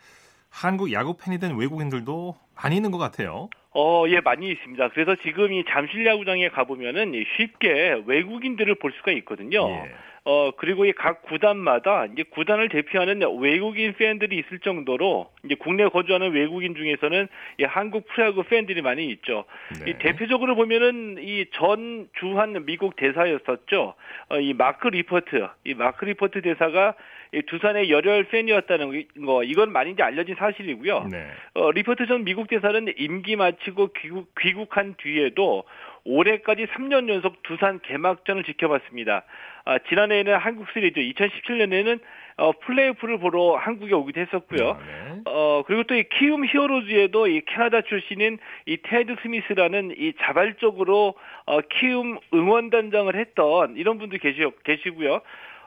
한국 0.49 0.91
야구 0.91 1.15
팬이 1.17 1.39
된 1.39 1.55
외국인들도 1.57 2.35
많이 2.55 2.75
있는 2.75 2.91
것 2.91 2.97
같아요. 2.97 3.49
어, 3.71 4.05
예, 4.07 4.19
많이 4.19 4.51
있습니다. 4.51 4.89
그래서 4.89 5.15
지금 5.23 5.53
이 5.53 5.63
잠실 5.69 6.05
야구장에 6.05 6.49
가보면은 6.49 7.13
쉽게 7.37 8.03
외국인들을 8.05 8.75
볼 8.75 8.91
수가 8.97 9.11
있거든요. 9.13 9.69
예. 9.69 9.91
어, 10.29 10.51
그리고 10.57 10.85
이 10.85 10.91
각 10.93 11.23
구단마다 11.23 12.05
이제 12.05 12.23
구단을 12.23 12.69
대표하는 12.69 13.21
외국인 13.39 13.93
팬들이 13.93 14.37
있을 14.37 14.59
정도로 14.59 15.31
이제 15.43 15.55
국내 15.55 15.87
거주하는 15.87 16.31
외국인 16.33 16.75
중에서는 16.75 17.27
이 17.59 17.63
한국 17.63 18.05
프로야구 18.07 18.43
팬들이 18.43 18.81
많이 18.83 19.07
있죠. 19.11 19.45
네. 19.83 19.89
이 19.91 19.93
대표적으로 19.97 20.55
보면은 20.55 21.17
이 21.19 21.45
전 21.53 22.07
주한 22.19 22.65
미국 22.65 22.95
대사였었죠. 22.95 23.95
어, 24.29 24.39
이 24.39 24.53
마크 24.53 24.87
리퍼트, 24.89 25.47
이 25.65 25.73
마크 25.73 26.05
리퍼트 26.05 26.41
대사가 26.41 26.93
이 27.31 27.41
두산의 27.43 27.89
열혈 27.91 28.25
팬이었다는 28.25 29.05
거 29.25 29.43
이건 29.43 29.71
많이 29.71 29.91
이제 29.91 30.03
알려진 30.03 30.35
사실이고요. 30.35 31.07
네. 31.11 31.27
어, 31.53 31.71
리퍼트 31.71 32.07
전 32.07 32.23
미국 32.23 32.47
대사는 32.49 32.93
임기 32.97 33.35
마치고 33.35 33.93
귀국, 33.93 34.33
귀국한 34.39 34.95
뒤에도 34.97 35.63
올해까지 36.05 36.65
3년 36.67 37.09
연속 37.09 37.43
두산 37.43 37.79
개막전을 37.81 38.43
지켜봤습니다. 38.43 39.23
아, 39.65 39.77
지난해에는 39.89 40.37
한국 40.37 40.67
시리즈, 40.73 40.99
2017년에는 40.99 41.99
어, 42.37 42.53
플레이오프를 42.53 43.19
보러 43.19 43.55
한국에 43.55 43.93
오기도 43.93 44.21
했었고요. 44.21 44.69
아, 44.69 44.77
네. 44.77 45.21
어, 45.25 45.63
그리고 45.67 45.83
또 45.83 45.95
이 45.95 46.03
키움 46.03 46.45
히어로즈에도 46.45 47.27
이 47.27 47.41
캐나다 47.45 47.81
출신인 47.81 48.39
이 48.65 48.77
테드 48.77 49.17
스미스라는 49.21 49.93
이 49.97 50.13
자발적으로 50.21 51.15
어, 51.45 51.61
키움 51.61 52.17
응원단장을 52.33 53.13
했던 53.15 53.75
이런 53.75 53.97
분도 53.97 54.17
계시, 54.17 54.41
계시고요. 54.63 55.21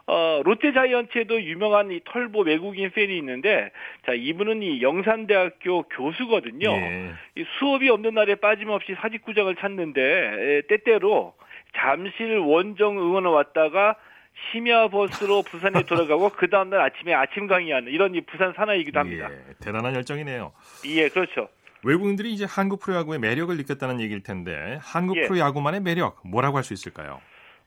어, 0.06 0.42
롯데 0.44 0.72
자이언츠에도 0.72 1.42
유명한 1.42 1.90
이 1.92 2.00
털보 2.04 2.40
외국인 2.40 2.90
팬이 2.90 3.16
있는데, 3.18 3.70
자, 4.04 4.12
이분은 4.14 4.62
이 4.62 4.82
영산대학교 4.82 5.84
교수거든요. 5.84 6.70
예. 6.70 7.12
이 7.36 7.44
수업이 7.58 7.88
없는 7.88 8.14
날에 8.14 8.34
빠짐없이 8.34 8.96
사직구장을 9.00 9.54
찾는데, 9.56 10.00
에, 10.02 10.62
때때로 10.68 11.34
잠실 11.76 12.38
원정 12.38 12.98
응원을 12.98 13.30
왔다가 13.30 13.96
심야 14.50 14.88
버스로 14.88 15.42
부산에 15.48 15.84
돌아가고 15.84 16.30
그 16.30 16.48
다음날 16.50 16.80
아침에 16.80 17.14
아침 17.14 17.46
강의하는 17.46 17.92
이런 17.92 18.14
이 18.14 18.20
부산 18.22 18.52
사나이기도 18.54 18.98
합니다. 18.98 19.28
예, 19.30 19.54
대단한 19.62 19.94
열정이네요. 19.94 20.52
예, 20.86 21.08
그렇죠. 21.08 21.48
외국인들이 21.84 22.32
이제 22.32 22.46
한국 22.48 22.80
프로야구의 22.80 23.18
매력을 23.18 23.56
느꼈다는 23.56 24.00
얘기일 24.00 24.22
텐데 24.22 24.78
한국 24.82 25.16
예. 25.16 25.22
프로야구만의 25.22 25.80
매력 25.80 26.20
뭐라고 26.24 26.56
할 26.56 26.64
수 26.64 26.72
있을까요? 26.72 27.20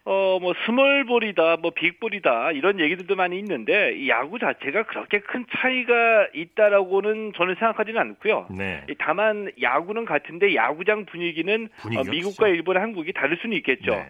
어, 0.08 0.38
뭐, 0.40 0.54
스몰볼이다, 0.66 1.58
뭐, 1.64 1.72
빅볼이다, 1.72 2.52
이런 2.52 2.80
얘기들도 2.80 3.16
많이 3.16 3.40
있는데, 3.40 4.08
야구 4.08 4.38
자체가 4.38 4.84
그렇게 4.84 5.20
큰 5.20 5.48
차이가 5.58 6.28
있다라고는 6.32 7.34
저는 7.36 7.56
생각하지는 7.56 8.00
않고요. 8.00 8.48
네. 8.56 8.86
다만, 9.00 9.52
야구는 9.60 10.06
같은데, 10.06 10.54
야구장 10.54 11.06
분위기는 11.06 11.70
어, 11.98 12.04
미국과 12.08 12.50
일본, 12.50 12.78
한국이 12.78 13.14
다를 13.14 13.36
수는 13.38 13.58
있겠죠. 13.58 13.96
네. 13.96 14.10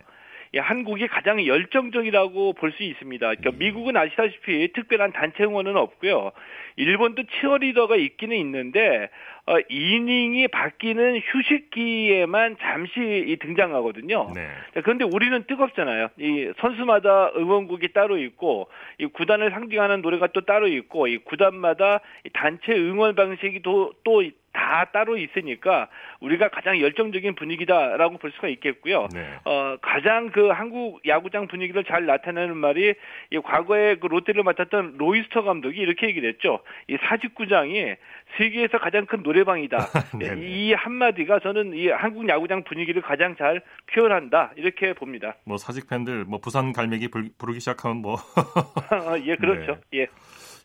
한국이 0.59 1.07
가장 1.07 1.45
열정적이라고 1.45 2.53
볼 2.53 2.71
수 2.75 2.83
있습니다. 2.83 3.25
그러니까 3.25 3.50
음. 3.51 3.57
미국은 3.57 3.95
아시다시피 3.95 4.71
특별한 4.74 5.13
단체 5.13 5.43
응원은 5.43 5.77
없고요. 5.77 6.31
일본도 6.77 7.24
치어리더가 7.24 7.95
있기는 7.95 8.35
있는데 8.38 9.09
어, 9.47 9.57
이닝이 9.69 10.47
바뀌는 10.50 11.21
휴식기에만 11.24 12.57
잠시 12.59 13.38
등장하거든요. 13.41 14.31
네. 14.35 14.47
그런데 14.81 15.05
우리는 15.05 15.43
뜨겁잖아요. 15.47 16.09
이 16.19 16.51
선수마다 16.57 17.31
응원국이 17.38 17.93
따로 17.93 18.17
있고 18.17 18.67
이 18.97 19.05
구단을 19.05 19.51
상징하는 19.51 20.01
노래가 20.01 20.27
또 20.27 20.41
따로 20.41 20.67
있고 20.67 21.07
이 21.07 21.17
구단마다 21.19 22.01
단체 22.33 22.74
응원 22.74 23.15
방식이 23.15 23.62
또, 23.62 23.93
또 24.03 24.24
다 24.55 24.85
따로 24.85 25.17
있으니까 25.17 25.89
우리가 26.21 26.47
가장 26.47 26.79
열정적인 26.79 27.35
분위기다라고 27.35 28.17
볼 28.17 28.31
수가 28.31 28.47
있겠고요. 28.47 29.09
네. 29.13 29.27
어, 29.43 29.75
가장 29.81 30.31
그 30.31 30.47
한국 30.47 31.05
야구장 31.05 31.47
분위기를 31.47 31.83
잘 31.83 32.05
나타내는 32.05 32.55
말이 32.55 32.93
이 33.31 33.39
과거에 33.43 33.95
그 33.95 34.07
롯데를 34.07 34.43
맡았던 34.43 34.95
로이스터 34.97 35.43
감독이 35.43 35.79
이렇게 35.79 36.07
얘기를 36.07 36.29
했죠. 36.29 36.62
이 36.88 36.97
사직구장이 37.07 37.95
세계에서 38.38 38.79
가장 38.79 39.05
큰 39.05 39.21
노래방이다. 39.24 39.77
이 40.41 40.74
한마디가 40.74 41.39
저는 41.39 41.74
이 41.74 41.89
한국 41.89 42.27
야구장 42.27 42.63
분위기를 42.63 43.01
가장 43.01 43.35
잘 43.35 43.62
표현한다. 43.93 44.53
이렇게 44.55 44.93
봅니다. 44.93 45.35
뭐 45.45 45.57
사직 45.57 45.89
팬들 45.89 46.25
뭐 46.25 46.39
부산 46.39 46.71
갈매기 46.71 47.09
부르기 47.38 47.59
시작하면 47.59 47.97
뭐 47.97 48.15
예, 49.25 49.35
그렇죠. 49.35 49.77
네. 49.91 50.00
예. 50.00 50.07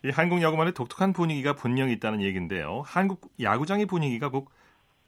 이 0.03 0.09
한국 0.09 0.41
야구만의 0.41 0.73
독특한 0.73 1.13
분위기가 1.13 1.53
분명히 1.55 1.93
있다는 1.93 2.21
얘기인데요. 2.21 2.83
한국 2.85 3.31
야구장의 3.39 3.85
분위기가 3.85 4.29
곧, 4.29 4.47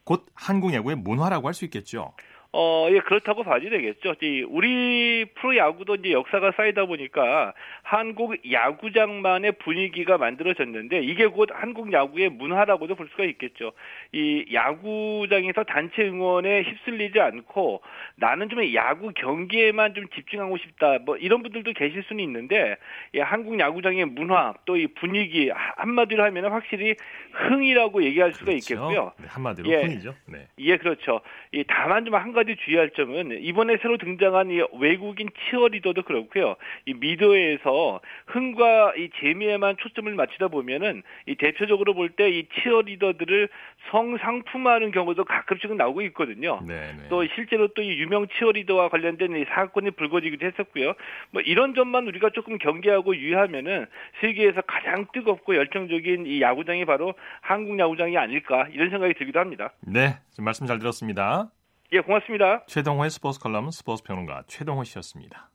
곧 0.04 0.26
한국 0.36 0.74
야구의 0.74 0.98
문화라고 0.98 1.48
할 1.48 1.54
수 1.54 1.66
있겠죠. 1.66 2.14
어, 2.54 2.88
예, 2.92 3.00
그렇다고 3.00 3.44
봐야 3.44 3.60
되겠죠. 3.60 4.14
우리 4.48 5.26
프로야구도 5.36 5.96
이제 5.96 6.12
역사가 6.12 6.52
쌓이다 6.56 6.86
보니까 6.86 7.54
한국 7.82 8.36
야구장만의 8.52 9.54
분위기가 9.54 10.18
만들어졌는데 10.18 11.02
이게 11.02 11.26
곧 11.28 11.50
한국 11.52 11.92
야구의 11.92 12.30
문화라고도 12.30 12.96
볼 12.96 13.08
수가 13.10 13.24
있겠죠. 13.26 13.74
이 14.12 14.46
야구장에서 14.54 15.64
단체 15.64 16.04
응원에 16.04 16.62
휩쓸리지 16.64 17.20
않고 17.20 17.82
나는 18.16 18.50
좀 18.50 18.64
야구 18.76 19.12
경기에만 19.16 19.96
좀 19.96 20.08
집중하고 20.10 20.58
싶다. 20.58 21.00
뭐 21.00 21.18
이런 21.18 21.42
분들도 21.42 21.74
계실 21.74 22.04
수는 22.04 22.24
있는데 22.24 22.76
이 23.14 23.20
한국 23.20 23.60
야구장의 23.60 24.06
문화 24.06 24.54
또 24.66 24.74
이 24.74 24.88
분위기 24.88 25.52
한마디로 25.52 26.24
하면 26.24 26.52
확실히 26.52 26.96
흥이라고 27.32 28.04
얘기할 28.04 28.34
수가 28.34 28.46
그렇죠. 28.46 28.74
있겠고요. 28.74 29.12
네, 29.20 29.28
한마디로 29.28 29.70
예, 29.70 29.84
흥이죠. 29.84 30.16
네. 30.26 30.48
예, 30.60 30.78
그렇죠. 30.78 31.22
이 31.52 31.64
다만 31.68 32.06
좀 32.06 32.14
한 32.16 32.32
가지 32.32 32.43
가지 32.44 32.58
주의할 32.66 32.90
점은 32.92 33.42
이번에 33.42 33.78
새로 33.82 33.98
등장한 33.98 34.52
이 34.52 34.62
외국인 34.80 35.30
치어리더도 35.50 36.04
그렇고요. 36.04 36.56
이 36.86 36.94
미디어에서 36.94 38.02
흥과 38.28 38.94
이 38.98 39.10
재미에만 39.22 39.78
초점을 39.78 40.14
맞추다 40.14 40.50
보면은 40.50 41.04
이 41.26 41.36
대표적으로 41.36 41.94
볼 41.94 42.14
때 42.16 42.30
이 42.30 42.46
치어리더들을 42.62 43.50
성상품화하는 43.92 44.92
경우도 44.92 45.24
가끔씩은 45.24 45.78
나오고 45.78 46.02
있거든요. 46.04 46.60
네네. 46.68 46.94
네. 46.94 47.08
또 47.10 47.26
실제로 47.34 47.68
또 47.70 47.82
이 47.82 47.98
유명 48.00 48.28
치어리더와 48.28 48.90
관련된 48.90 49.36
이 49.36 49.46
사건이 49.46 49.92
불거지기도 49.92 50.46
했었고요. 50.46 50.94
뭐 51.32 51.42
이런 51.42 51.74
점만 51.76 52.08
우리가 52.08 52.30
조금 52.32 52.58
경계하고 52.58 53.16
유의하면은 53.16 53.88
세계에서 54.22 54.62
가장 54.62 55.06
뜨겁고 55.14 55.56
열정적인 55.56 56.26
이 56.28 56.42
야구장이 56.42 56.86
바로 56.86 57.14
한국 57.42 57.80
야구장이 57.80 58.18
아닐까 58.18 58.68
이런 58.72 58.90
생각이 58.90 59.14
들기도 59.16 59.40
합니다. 59.40 59.72
네, 59.82 60.18
말씀 60.40 60.66
잘 60.68 60.80
들었습니다. 60.80 61.50
예, 61.94 62.02
고맙습니다. 62.02 62.64
최동호의 62.66 63.12
스포츠 63.12 63.40
컬럼 63.40 63.70
스포츠 63.70 64.02
평론가 64.02 64.46
최동호 64.48 64.84
씨였습니다. 64.84 65.52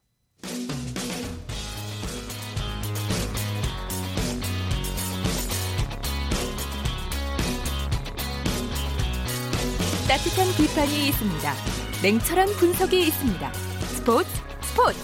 따뜻한 10.06 10.46
비판이 10.56 11.08
있습니다. 11.08 11.52
냉철한 12.04 12.46
분석이 12.60 13.00
있습니다. 13.00 13.52
스포츠 13.98 14.28
스포츠. 14.62 14.98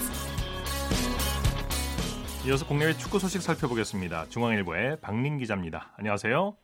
이어서 2.47 2.65
국내외 2.65 2.93
축구 2.93 3.19
소식 3.19 3.43
살펴보겠습니다. 3.43 4.27
중앙일보의 4.27 5.01
박민 5.01 5.39
기자입니다. 5.39 5.95
안녕하세요. 5.99 6.57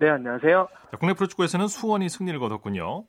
네, 0.00 0.10
안녕하세요. 0.10 0.66
자, 0.90 0.96
국내 0.96 1.14
프로축구에서는 1.14 1.68
수원이 1.68 2.08
승리를 2.08 2.36
거뒀군요. 2.40 3.04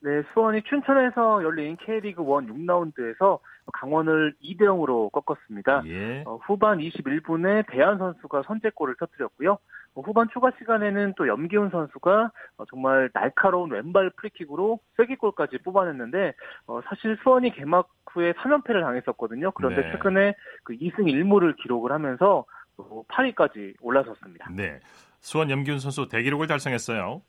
네, 0.00 0.22
수원이 0.32 0.62
춘천에서 0.62 1.42
열린 1.42 1.76
K리그 1.76 2.22
1 2.22 2.26
6라운드에서 2.26 3.40
강원을 3.72 4.34
2대 4.42 4.62
0으로 4.62 5.10
꺾었습니다. 5.10 5.82
예. 5.86 6.22
어, 6.24 6.36
후반 6.36 6.78
21분에 6.78 7.66
대한 7.70 7.98
선수가 7.98 8.44
선제골을 8.46 8.94
터뜨렸고요. 8.98 9.58
어, 9.94 10.00
후반 10.00 10.28
추가 10.32 10.52
시간에는 10.58 11.14
또 11.16 11.26
염기훈 11.26 11.70
선수가 11.70 12.30
어, 12.58 12.64
정말 12.66 13.10
날카로운 13.12 13.72
왼발 13.72 14.10
프리킥으로 14.10 14.78
쐐기골까지 14.96 15.58
뽑아냈는데 15.58 16.34
어, 16.68 16.80
사실 16.88 17.18
수원이 17.22 17.52
개막 17.54 17.88
후에 18.12 18.32
3연패를 18.34 18.80
당했었거든요. 18.80 19.50
그런데 19.50 19.82
네. 19.82 19.92
최근에 19.92 20.34
그 20.62 20.74
2승 20.74 21.00
1무를 21.00 21.56
기록을 21.56 21.92
하면서 21.92 22.44
8위까지 22.78 23.74
올라섰습니다. 23.80 24.50
네. 24.54 24.78
수원 25.20 25.50
염기훈 25.50 25.80
선수 25.80 26.08
대기록을 26.08 26.46
달성했어요. 26.46 27.22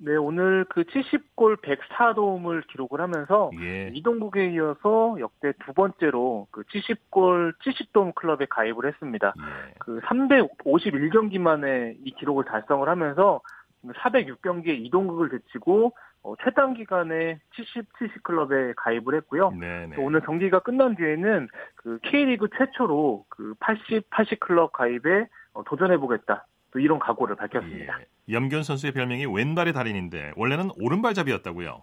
네, 0.00 0.14
오늘 0.14 0.64
그 0.68 0.84
70골 0.84 1.60
104도움을 1.60 2.66
기록을 2.68 3.00
하면서 3.00 3.50
예. 3.60 3.90
이동국에 3.94 4.50
이어서 4.52 5.16
역대 5.18 5.52
두 5.64 5.72
번째로 5.72 6.46
그 6.50 6.62
70골 6.62 7.54
70도움 7.58 8.14
클럽에 8.14 8.46
가입을 8.48 8.86
했습니다. 8.86 9.34
예. 9.36 9.74
그 9.80 10.00
351경기 10.00 11.38
만에 11.38 11.96
이 12.04 12.12
기록을 12.12 12.44
달성을 12.44 12.88
하면서 12.88 13.40
406경기에 13.84 14.84
이동국을 14.86 15.30
제치고 15.30 15.92
어, 16.22 16.34
최단 16.42 16.74
기간에 16.74 17.38
70, 17.54 17.86
70 17.98 18.22
클럽에 18.22 18.74
가입을 18.76 19.14
했고요. 19.16 19.50
네네. 19.50 19.96
오늘 19.98 20.20
경기가 20.20 20.60
끝난 20.60 20.96
뒤에는 20.96 21.48
그 21.76 21.98
K리그 22.02 22.48
최초로 22.56 23.24
그 23.28 23.54
80, 23.60 24.10
80 24.10 24.40
클럽 24.40 24.72
가입에 24.72 25.28
어, 25.54 25.64
도전해보겠다. 25.64 26.46
또 26.72 26.78
이런 26.78 26.98
각오를 26.98 27.36
밝혔습니다. 27.36 28.00
예. 28.00 28.32
염균 28.32 28.62
선수의 28.62 28.92
별명이 28.92 29.26
왼발의 29.26 29.72
달인인데 29.72 30.32
원래는 30.36 30.70
오른발잡이였다고요? 30.78 31.82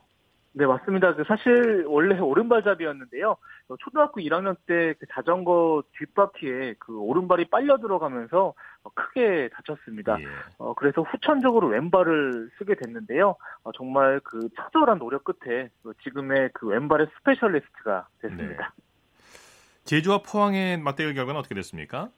네, 0.58 0.66
맞습니다. 0.66 1.16
그 1.16 1.24
사실 1.28 1.84
원래 1.86 2.18
오른발잡이였는데요. 2.18 3.36
초등학교 3.80 4.22
1학년 4.22 4.56
때 4.66 4.94
그 5.00 5.06
자전거 5.12 5.84
뒷바퀴에 5.98 6.76
그 6.80 6.98
오른발이 6.98 7.50
빨려 7.50 7.78
들어가면서 7.78 8.54
크게 8.94 9.50
다쳤습니다. 9.54 10.18
예. 10.22 10.26
어, 10.58 10.74
그래서 10.76 11.02
후천적으로 11.02 11.68
왼발을 11.68 12.52
쓰게 12.58 12.76
됐는데요. 12.76 13.36
어, 13.64 13.72
정말 13.74 14.22
그 14.24 14.48
처절한 14.56 15.00
노력 15.00 15.24
끝에 15.26 15.70
지금의 16.04 16.52
그 16.54 16.68
왼발의 16.68 17.08
스페셜리스트가 17.18 18.08
됐습니다. 18.22 18.74
네. 18.78 18.84
제주와 19.84 20.20
포항의 20.20 20.78
맞대결 20.80 21.14
결과는 21.16 21.40
어떻게 21.40 21.54
됐습니까? 21.56 22.10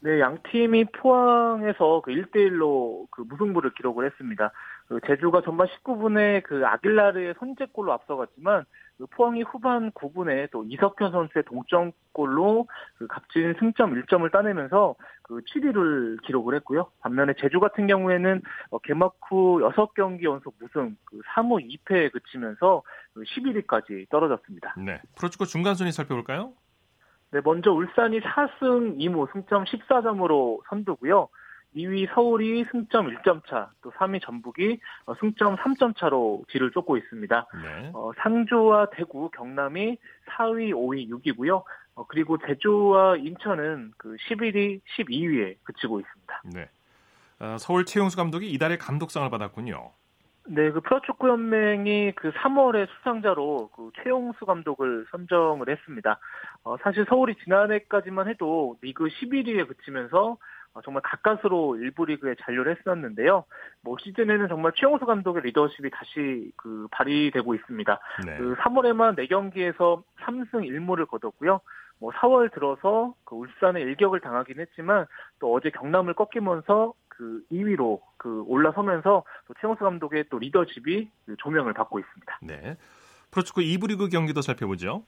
네, 0.00 0.20
양 0.20 0.38
팀이 0.50 0.84
포항에서 0.86 2.02
그 2.04 2.12
1대1로 2.12 3.06
그 3.10 3.22
무승부를 3.22 3.72
기록을 3.74 4.06
했습니다. 4.06 4.52
그 4.88 5.00
제주가 5.06 5.42
전반 5.42 5.66
19분에 5.66 6.42
그 6.44 6.64
아길라르의 6.66 7.34
선제골로 7.38 7.92
앞서갔지만 7.92 8.64
그 8.98 9.06
포항이 9.06 9.42
후반 9.42 9.90
9분에 9.90 10.50
또 10.50 10.64
이석현 10.64 11.12
선수의 11.12 11.44
동점골로 11.44 12.66
그 12.98 13.06
값진 13.06 13.54
승점 13.58 13.94
1점을 13.94 14.30
따내면서 14.30 14.94
그 15.22 15.40
7위를 15.40 16.22
기록을 16.22 16.54
했고요. 16.56 16.86
반면에 17.00 17.34
제주 17.38 17.58
같은 17.58 17.86
경우에는 17.86 18.42
어, 18.70 18.78
개막 18.78 19.16
후 19.28 19.60
6경기 19.60 20.22
연속 20.22 20.54
무승 20.60 20.96
그 21.04 21.20
3무 21.34 21.66
2패에 21.84 22.12
그치면서 22.12 22.82
11위까지 23.16 23.86
그 23.88 24.04
떨어졌습니다. 24.08 24.74
네. 24.78 25.00
프로축구 25.16 25.46
중간 25.46 25.74
순위 25.74 25.90
살펴볼까요? 25.92 26.52
네, 27.32 27.40
먼저 27.44 27.72
울산이 27.72 28.20
4승 28.20 28.98
2무 28.98 29.32
승점 29.32 29.64
14점으로 29.64 30.60
선두고요. 30.68 31.28
2위 31.76 32.08
서울이 32.14 32.64
승점 32.70 33.08
1점 33.08 33.46
차, 33.46 33.70
또 33.82 33.90
3위 33.90 34.22
전북이 34.22 34.80
어, 35.04 35.14
승점 35.20 35.56
3점 35.56 35.96
차로 35.96 36.44
뒤를 36.48 36.70
쫓고 36.70 36.96
있습니다. 36.96 37.46
네. 37.62 37.90
어, 37.92 38.12
상주와 38.16 38.90
대구, 38.90 39.30
경남이 39.30 39.98
4위, 40.30 40.72
5위, 40.72 41.10
6위고요. 41.10 41.62
어, 41.96 42.06
그리고 42.06 42.38
제주와 42.38 43.16
인천은 43.16 43.92
그 43.98 44.16
11위, 44.16 44.80
12위에 44.96 45.56
그치고 45.64 46.00
있습니다. 46.00 46.42
네. 46.54 46.68
어, 47.40 47.56
서울 47.58 47.84
최용수 47.84 48.16
감독이 48.16 48.50
이달의 48.52 48.78
감독상을 48.78 49.28
받았군요. 49.28 49.92
네, 50.48 50.70
그 50.70 50.80
프로축구 50.80 51.28
연맹이 51.28 52.12
그 52.14 52.30
3월에 52.32 52.88
수상자로 52.88 53.70
그 53.74 53.90
최용수 54.02 54.44
감독을 54.46 55.06
선정을 55.10 55.68
했습니다. 55.68 56.18
어, 56.62 56.76
사실 56.82 57.04
서울이 57.08 57.34
지난해까지만 57.42 58.28
해도 58.28 58.76
리그 58.80 59.06
11위에 59.06 59.66
그치면서 59.66 60.36
어, 60.74 60.80
정말 60.82 61.02
가까스로 61.02 61.76
일부 61.76 62.04
리그에 62.04 62.36
잔류를 62.42 62.76
했었는데요. 62.76 63.44
뭐 63.82 63.96
시즌에는 63.98 64.48
정말 64.48 64.72
최용수 64.76 65.04
감독의 65.04 65.42
리더십이 65.42 65.90
다시 65.90 66.52
그 66.56 66.86
발휘되고 66.92 67.54
있습니다. 67.54 68.00
네. 68.26 68.36
그 68.36 68.54
3월에만 68.56 69.16
4경기에서 69.18 70.02
3승 70.20 70.68
1무를 70.68 71.08
거뒀고요. 71.08 71.60
뭐 71.98 72.12
4월 72.12 72.52
들어서 72.52 73.14
그 73.24 73.34
울산에 73.34 73.80
일격을 73.80 74.20
당하긴 74.20 74.60
했지만 74.60 75.06
또 75.38 75.54
어제 75.54 75.70
경남을 75.70 76.14
꺾이면서 76.14 76.92
그 77.16 77.42
2위로 77.50 78.00
그 78.16 78.42
올라서면서 78.46 79.24
또 79.46 79.54
최용수 79.60 79.82
감독의 79.82 80.26
또 80.30 80.38
리더십이 80.38 81.08
그 81.26 81.36
조명을 81.38 81.72
받고 81.72 81.98
있습니다. 81.98 82.38
네. 82.42 82.76
프로축구 83.30 83.60
2부 83.62 83.88
리그 83.88 84.08
경기도 84.08 84.42
살펴보죠. 84.42 85.02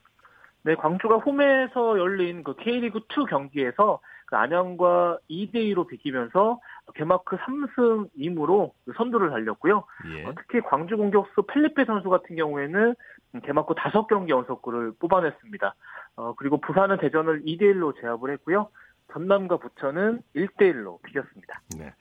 네, 0.62 0.75
광주가 0.75 1.16
홈에서 1.16 1.99
열린 1.99 2.42
그 2.42 2.55
K리그 2.57 3.01
2 3.11 3.27
경기에서 3.29 4.01
그 4.27 4.37
안양과 4.37 5.18
2대 5.31 5.55
2로 5.55 5.87
비기면서 5.87 6.61
개막 6.94 7.25
후 7.27 7.37
3승 7.37 8.11
2무로 8.18 8.73
그 8.85 8.92
선두를 8.97 9.31
달렸고요. 9.31 9.85
예. 10.12 10.25
어, 10.27 10.35
특히 10.37 10.61
광주 10.61 10.97
공격수 10.97 11.42
펠리페 11.42 11.87
선수 11.87 12.11
같은 12.11 12.37
경우에는 12.37 12.94
개막 13.44 13.71
후 13.71 13.75
5경기 13.75 14.29
연속골을 14.29 14.94
뽑아냈습니다. 14.99 15.75
어, 16.16 16.35
그리고 16.37 16.61
부산은 16.61 16.99
대전을 16.99 17.42
2대 17.44 17.62
1로 17.62 17.99
제압을 18.01 18.33
했고요. 18.33 18.68
전남과 19.12 19.59
부천은 19.59 20.23
1대1로 20.37 21.03
비겼습니다. 21.03 21.61
네. 21.79 21.92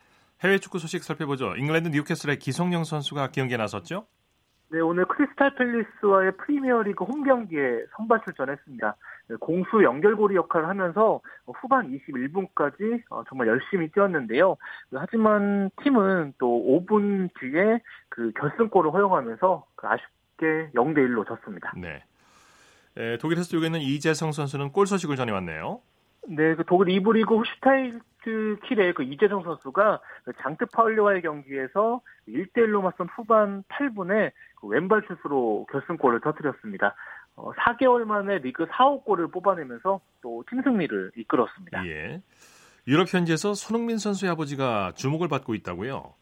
해외 0.43 0.59
축구 0.59 0.79
소식 0.79 1.03
살펴보죠. 1.03 1.55
잉글랜드 1.55 1.89
뉴캐슬의 1.89 2.39
기성용 2.39 2.83
선수가 2.83 3.31
경기에 3.31 3.57
나섰죠? 3.57 4.05
네, 4.69 4.81
오늘 4.81 5.05
크리스탈 5.05 5.55
팰리스와의 5.55 6.33
프리미어리그 6.37 7.05
홈 7.05 7.23
경기에 7.23 7.85
선발 7.95 8.21
출전했습니다. 8.25 8.95
네, 9.29 9.35
공수 9.39 9.81
연결고리 9.81 10.35
역할을 10.35 10.67
하면서 10.67 11.21
후반 11.45 11.89
21분까지 11.89 13.01
어, 13.09 13.23
정말 13.29 13.47
열심히 13.47 13.89
뛰었는데요. 13.89 14.57
하지만 14.93 15.71
팀은 15.81 16.33
또 16.37 16.47
5분 16.47 17.29
뒤에 17.39 17.81
그 18.09 18.31
결승골을 18.33 18.91
허용하면서 18.91 19.65
그 19.75 19.87
아쉽게 19.87 20.71
0대 20.75 20.97
1로 20.97 21.25
졌습니다. 21.25 21.71
네. 21.77 22.03
에, 22.97 23.17
독일에서 23.19 23.47
뛰고 23.49 23.63
있는 23.63 23.79
이재성 23.79 24.33
선수는 24.33 24.73
골 24.73 24.85
소식을 24.85 25.15
전해왔네요. 25.15 25.79
네, 26.29 26.55
그 26.55 26.63
독일 26.65 26.99
2부 26.99 27.13
리그 27.13 27.37
후슈타이트 27.37 28.59
킬의 28.67 28.93
그 28.93 29.03
이재성 29.03 29.43
선수가 29.43 29.99
그 30.25 30.33
장트 30.41 30.65
파울리와의 30.67 31.21
경기에서 31.21 32.01
1대1로 32.27 32.81
맞선 32.81 33.07
후반 33.15 33.63
8분에 33.69 34.31
그 34.59 34.67
왼발 34.67 35.03
슛으로 35.07 35.65
결승골을 35.71 36.19
터뜨렸습니다. 36.21 36.95
어, 37.37 37.51
4개월 37.53 38.03
만에 38.03 38.39
리그 38.39 38.65
4, 38.71 38.85
5골을 38.85 39.31
뽑아내면서 39.31 40.01
또 40.21 40.43
팀 40.49 40.61
승리를 40.63 41.11
이끌었습니다. 41.15 41.87
예. 41.87 42.21
유럽 42.87 43.13
현지에서 43.13 43.53
손흥민 43.53 43.97
선수의 43.97 44.31
아버지가 44.31 44.93
주목을 44.95 45.27
받고 45.27 45.53
있다고요? 45.55 46.13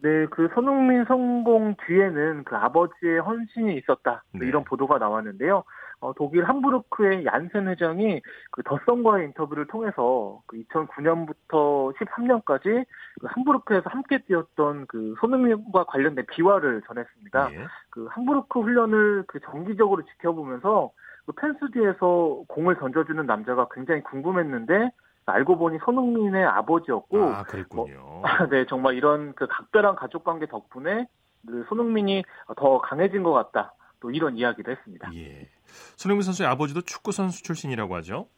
네, 0.00 0.26
그 0.26 0.48
손흥민 0.54 1.04
성공 1.06 1.74
뒤에는 1.86 2.44
그 2.44 2.54
아버지의 2.56 3.20
헌신이 3.20 3.76
있었다. 3.78 4.22
네. 4.32 4.46
이런 4.46 4.62
보도가 4.64 4.98
나왔는데요. 4.98 5.64
어, 6.00 6.12
독일 6.14 6.44
함부르크의 6.44 7.24
얀센 7.24 7.68
회장이 7.68 8.20
그 8.50 8.62
더성과의 8.62 9.26
인터뷰를 9.26 9.66
통해서 9.66 10.40
그 10.46 10.56
2009년부터 10.62 11.92
13년까지 11.96 12.84
그 13.20 13.26
함부르크에서 13.26 13.90
함께 13.90 14.18
뛰었던 14.18 14.86
그 14.86 15.14
손흥민과 15.20 15.84
관련된 15.84 16.26
비화를 16.30 16.82
전했습니다. 16.86 17.52
예. 17.52 17.66
그 17.90 18.06
함부르크 18.10 18.60
훈련을 18.60 19.24
그 19.26 19.40
정기적으로 19.40 20.02
지켜보면서 20.04 20.92
그 21.26 21.32
펜스 21.32 21.70
뒤에서 21.72 22.42
공을 22.48 22.76
던져주는 22.78 23.26
남자가 23.26 23.68
굉장히 23.72 24.02
궁금했는데 24.02 24.90
알고 25.26 25.58
보니 25.58 25.78
손흥민의 25.84 26.44
아버지였고, 26.44 27.22
아, 27.22 27.42
그랬군요. 27.42 27.98
뭐, 28.00 28.22
네, 28.50 28.64
정말 28.66 28.94
이런 28.94 29.34
그 29.34 29.46
각별한 29.46 29.96
가족 29.96 30.24
관계 30.24 30.46
덕분에 30.46 31.06
그 31.46 31.64
손흥민이 31.68 32.24
더 32.56 32.78
강해진 32.78 33.22
것 33.22 33.32
같다. 33.32 33.74
또 34.00 34.10
이런 34.10 34.36
이야기도 34.36 34.70
했습니다. 34.70 35.10
예. 35.14 35.48
손흥민 35.96 36.22
선수의 36.22 36.48
아버지도 36.48 36.82
축구 36.82 37.12
선수 37.12 37.42
출신이라고 37.42 37.94
하죠? 37.96 38.28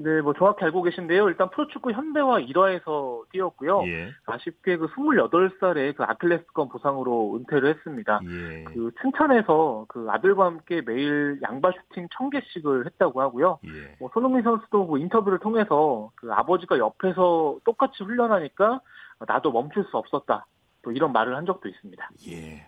네, 0.00 0.20
뭐 0.20 0.32
정확히 0.34 0.64
알고 0.64 0.82
계신데요. 0.82 1.28
일단 1.28 1.50
프로축구 1.50 1.90
현대와 1.90 2.38
1화에서 2.42 3.28
뛰었고요. 3.32 3.82
예. 3.88 4.12
아쉽게 4.26 4.76
그 4.76 4.86
28살에 4.86 5.96
그 5.96 6.04
아킬레스건 6.04 6.68
부상으로 6.68 7.34
은퇴를 7.34 7.74
했습니다. 7.74 8.20
예. 8.24 8.64
그 8.64 8.92
춘천에서 9.00 9.86
그 9.88 10.06
아들과 10.08 10.46
함께 10.46 10.82
매일 10.86 11.40
양발 11.42 11.72
슈팅 11.72 12.06
1000개씩을 12.08 12.86
했다고 12.86 13.20
하고요. 13.20 13.58
예. 13.66 13.96
뭐 13.98 14.08
손흥민 14.14 14.44
선수도 14.44 14.84
뭐 14.84 14.98
인터뷰를 14.98 15.40
통해서 15.40 16.12
그 16.14 16.32
아버지가 16.32 16.78
옆에서 16.78 17.58
똑같이 17.64 18.04
훈련하니까 18.04 18.80
나도 19.26 19.50
멈출 19.50 19.84
수 19.90 19.96
없었다. 19.96 20.46
또 20.82 20.92
이런 20.92 21.10
말을 21.12 21.34
한 21.34 21.44
적도 21.44 21.68
있습니다. 21.68 22.10
예. 22.28 22.67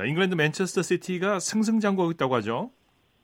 자, 0.00 0.06
잉글랜드 0.06 0.34
맨체스터 0.34 0.80
시티가 0.80 1.40
승승장구하고 1.40 2.10
있다고 2.12 2.34
하죠. 2.36 2.70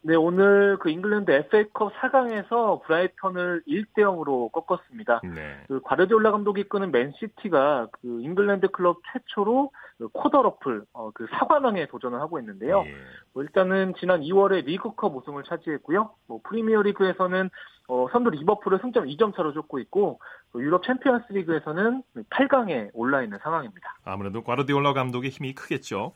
네, 0.02 0.14
오늘 0.14 0.76
그 0.78 0.90
잉글랜드 0.90 1.30
FA컵 1.30 1.94
4강에서 1.94 2.82
브라이턴을 2.82 3.62
1대 3.66 4.00
0으로 4.00 4.52
꺾었습니다. 4.52 5.22
네. 5.24 5.56
그 5.68 5.80
과르디올라 5.82 6.32
감독이 6.32 6.60
이끄는 6.60 6.92
맨시티가 6.92 7.88
그 7.92 8.20
잉글랜드 8.20 8.68
클럽 8.72 9.00
최초로 9.10 9.72
그 9.96 10.08
quadruple 10.08 10.84
어, 10.92 11.10
그 11.14 11.26
사관왕에 11.30 11.86
도전을 11.86 12.20
하고 12.20 12.38
있는데요. 12.40 12.84
예. 12.84 12.94
뭐 13.32 13.42
일단은 13.42 13.94
지난 13.98 14.20
2월에 14.20 14.66
리그컵 14.66 15.16
우승을 15.16 15.44
차지했고요. 15.44 16.10
뭐 16.26 16.40
프리미어리그에서는 16.44 17.48
어, 17.88 18.06
선두 18.12 18.28
리버풀을 18.28 18.80
승점 18.82 19.06
2점 19.06 19.34
차로 19.34 19.54
쫓고 19.54 19.78
있고 19.78 20.20
또 20.52 20.60
유럽 20.60 20.84
챔피언스 20.84 21.32
리그에서는 21.32 22.02
8강에 22.28 22.90
올라 22.92 23.22
있는 23.22 23.38
상황입니다. 23.42 23.96
아무래도 24.04 24.44
과르디올라 24.44 24.92
감독의 24.92 25.30
힘이 25.30 25.54
크겠죠. 25.54 26.12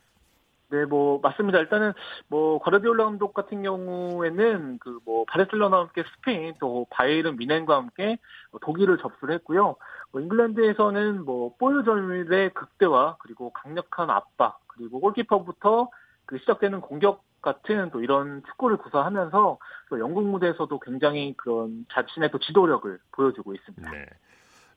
네, 0.70 0.84
뭐 0.84 1.18
맞습니다. 1.20 1.58
일단은 1.58 1.92
뭐 2.28 2.58
과르디올라 2.60 3.04
감독 3.04 3.34
같은 3.34 3.62
경우에는 3.62 4.78
그 4.78 5.00
뭐 5.04 5.24
바르셀로나와 5.24 5.84
함께 5.84 6.04
스페인 6.14 6.54
또 6.60 6.86
바이에른 6.90 7.36
뮌헨과 7.36 7.74
함께 7.76 8.18
독일을 8.60 8.98
접수를 8.98 9.34
했고요. 9.36 9.76
뭐 10.12 10.20
잉글랜드에서는 10.20 11.24
뭐 11.24 11.54
볼 11.56 11.83
점유의 11.83 12.54
극대화 12.54 13.16
그리고 13.18 13.50
강력한 13.50 14.10
압박 14.10 14.60
그리고 14.68 15.00
골키퍼부터 15.00 15.90
그 16.26 16.38
시작되는 16.38 16.80
공격 16.80 17.24
같은 17.42 17.90
또 17.90 18.02
이런 18.02 18.42
축구를 18.46 18.76
구사하면서 18.76 19.58
또 19.88 19.98
영국 19.98 20.26
무대에서도 20.26 20.78
굉장히 20.80 21.34
그런 21.36 21.86
자신의 21.92 22.30
또 22.30 22.38
지도력을 22.38 22.98
보여주고 23.12 23.54
있습니다. 23.54 23.90
네. 23.90 24.06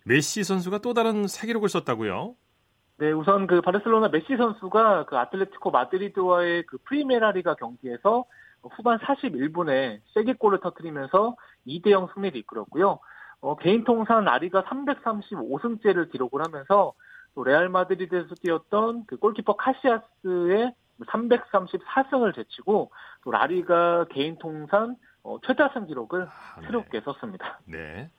메시 0.05 0.43
선수가 0.43 0.79
또 0.79 0.93
다른 0.93 1.27
새 1.27 1.39
기록을 1.39 1.69
썼다고요? 1.69 2.35
네, 2.97 3.11
우선 3.11 3.47
그 3.47 3.61
바르셀로나 3.61 4.09
메시 4.09 4.37
선수가 4.37 5.05
그 5.05 5.17
아틀레티코 5.17 5.71
마드리드와의 5.71 6.65
그 6.67 6.77
프리메라리가 6.85 7.55
경기에서 7.55 8.25
후반 8.61 8.99
41분에 8.99 9.99
쐐기골을 10.13 10.59
터뜨리면서 10.61 11.35
2대 11.67 11.89
0 11.89 12.07
승리를 12.13 12.37
이끌었고요. 12.39 12.99
어, 13.41 13.57
개인 13.57 13.83
통산 13.83 14.27
라리가 14.27 14.63
335승째를 14.63 16.11
기록을 16.11 16.43
하면서 16.43 16.93
또 17.35 17.43
레알 17.43 17.67
마드리드에서 17.67 18.35
뛰었던 18.35 19.05
그 19.07 19.17
골키퍼 19.17 19.55
카시야스의 19.55 20.73
334승을 21.01 22.35
제치고 22.35 22.91
또 23.23 23.31
라리가 23.31 24.05
개인 24.11 24.37
통산 24.37 24.95
어, 25.23 25.39
최다승 25.45 25.87
기록을 25.87 26.23
아, 26.23 26.59
네. 26.59 26.67
새롭게 26.67 27.01
썼습니다. 27.01 27.59
네. 27.65 28.09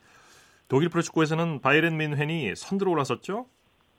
독일 0.69 0.89
프로축구에서는 0.89 1.61
바이른 1.61 1.97
민헨이 1.97 2.55
선두로 2.57 2.91
올라섰죠? 2.91 3.47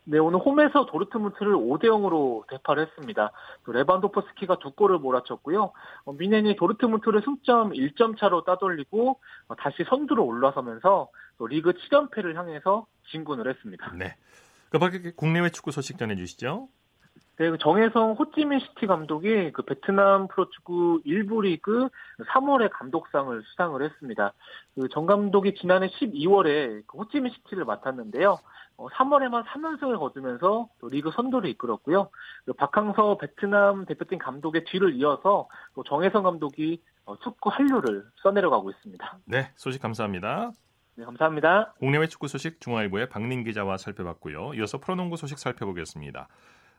네, 0.08 0.20
오늘 0.20 0.40
홈에서 0.40 0.86
도르트문트를 0.86 1.54
5대 1.56 1.86
0으로 1.86 2.48
대파를 2.48 2.88
했습니다. 2.88 3.32
또 3.66 3.72
레반도프스키가 3.72 4.60
두 4.60 4.72
골을 4.72 5.00
몰아쳤고요. 5.00 5.74
어, 6.06 6.14
미넨이 6.14 6.56
도르트문트를 6.58 7.24
승점 7.24 7.72
1점 7.72 8.18
차로 8.20 8.44
따돌리고 8.44 9.20
어, 9.48 9.56
다시 9.56 9.84
선두로 9.90 10.24
올라서면서 10.24 11.10
또 11.38 11.48
리그 11.48 11.74
7연패를 11.74 12.36
향해서 12.36 12.86
진군을 13.12 13.50
했습니다. 13.50 13.92
네. 13.98 14.16
그 14.70 14.78
밖에 14.78 15.12
국내외 15.16 15.50
축구 15.50 15.72
소식 15.72 15.98
전해 15.98 16.16
주시죠. 16.16 16.70
네, 17.38 17.50
그 17.50 17.58
정해성 17.58 18.14
호찌민 18.14 18.60
시티 18.60 18.88
감독이 18.88 19.52
그 19.52 19.62
베트남 19.64 20.28
프로축구 20.30 21.02
1부 21.06 21.42
리그 21.42 21.90
3월에 22.30 22.70
감독상을 22.72 23.42
수상을 23.44 23.82
했습니다. 23.84 24.34
그 24.76 24.88
정 24.90 25.06
감독이 25.06 25.54
지난해 25.56 25.88
12월에 25.88 26.84
그 26.88 26.98
호찌민 26.98 27.34
시티를 27.34 27.66
맡았는데요. 27.66 28.38
어, 28.78 28.88
3월에만 28.90 29.44
3연승을 29.46 30.00
거두면서 30.00 30.70
또 30.80 30.88
리그 30.90 31.12
선두를 31.12 31.50
이끌었고요. 31.52 32.10
그 32.46 32.54
박항서 32.54 33.18
베트남 33.18 33.86
대표팀 33.86 34.18
감독의 34.20 34.64
뒤를 34.66 34.96
이어서 34.96 35.48
또 35.76 35.84
정해성 35.84 36.24
감독이 36.24 36.82
어, 37.06 37.18
축구 37.20 37.50
한류를 37.50 38.06
써내려가고 38.24 38.70
있습니다. 38.72 39.20
네, 39.26 39.52
소식 39.56 39.82
감사합니다. 39.82 40.52
네, 40.96 41.04
감사합니다. 41.04 41.74
국내외 41.80 42.08
축구 42.08 42.30
소식 42.30 42.62
중앙일보의 42.62 43.10
박민 43.10 43.44
기자와 43.44 43.78
살펴봤고요. 43.78 44.54
이어서 44.56 44.78
프로농구 44.80 45.18
소식 45.18 45.38
살펴보겠습니다. 45.38 46.30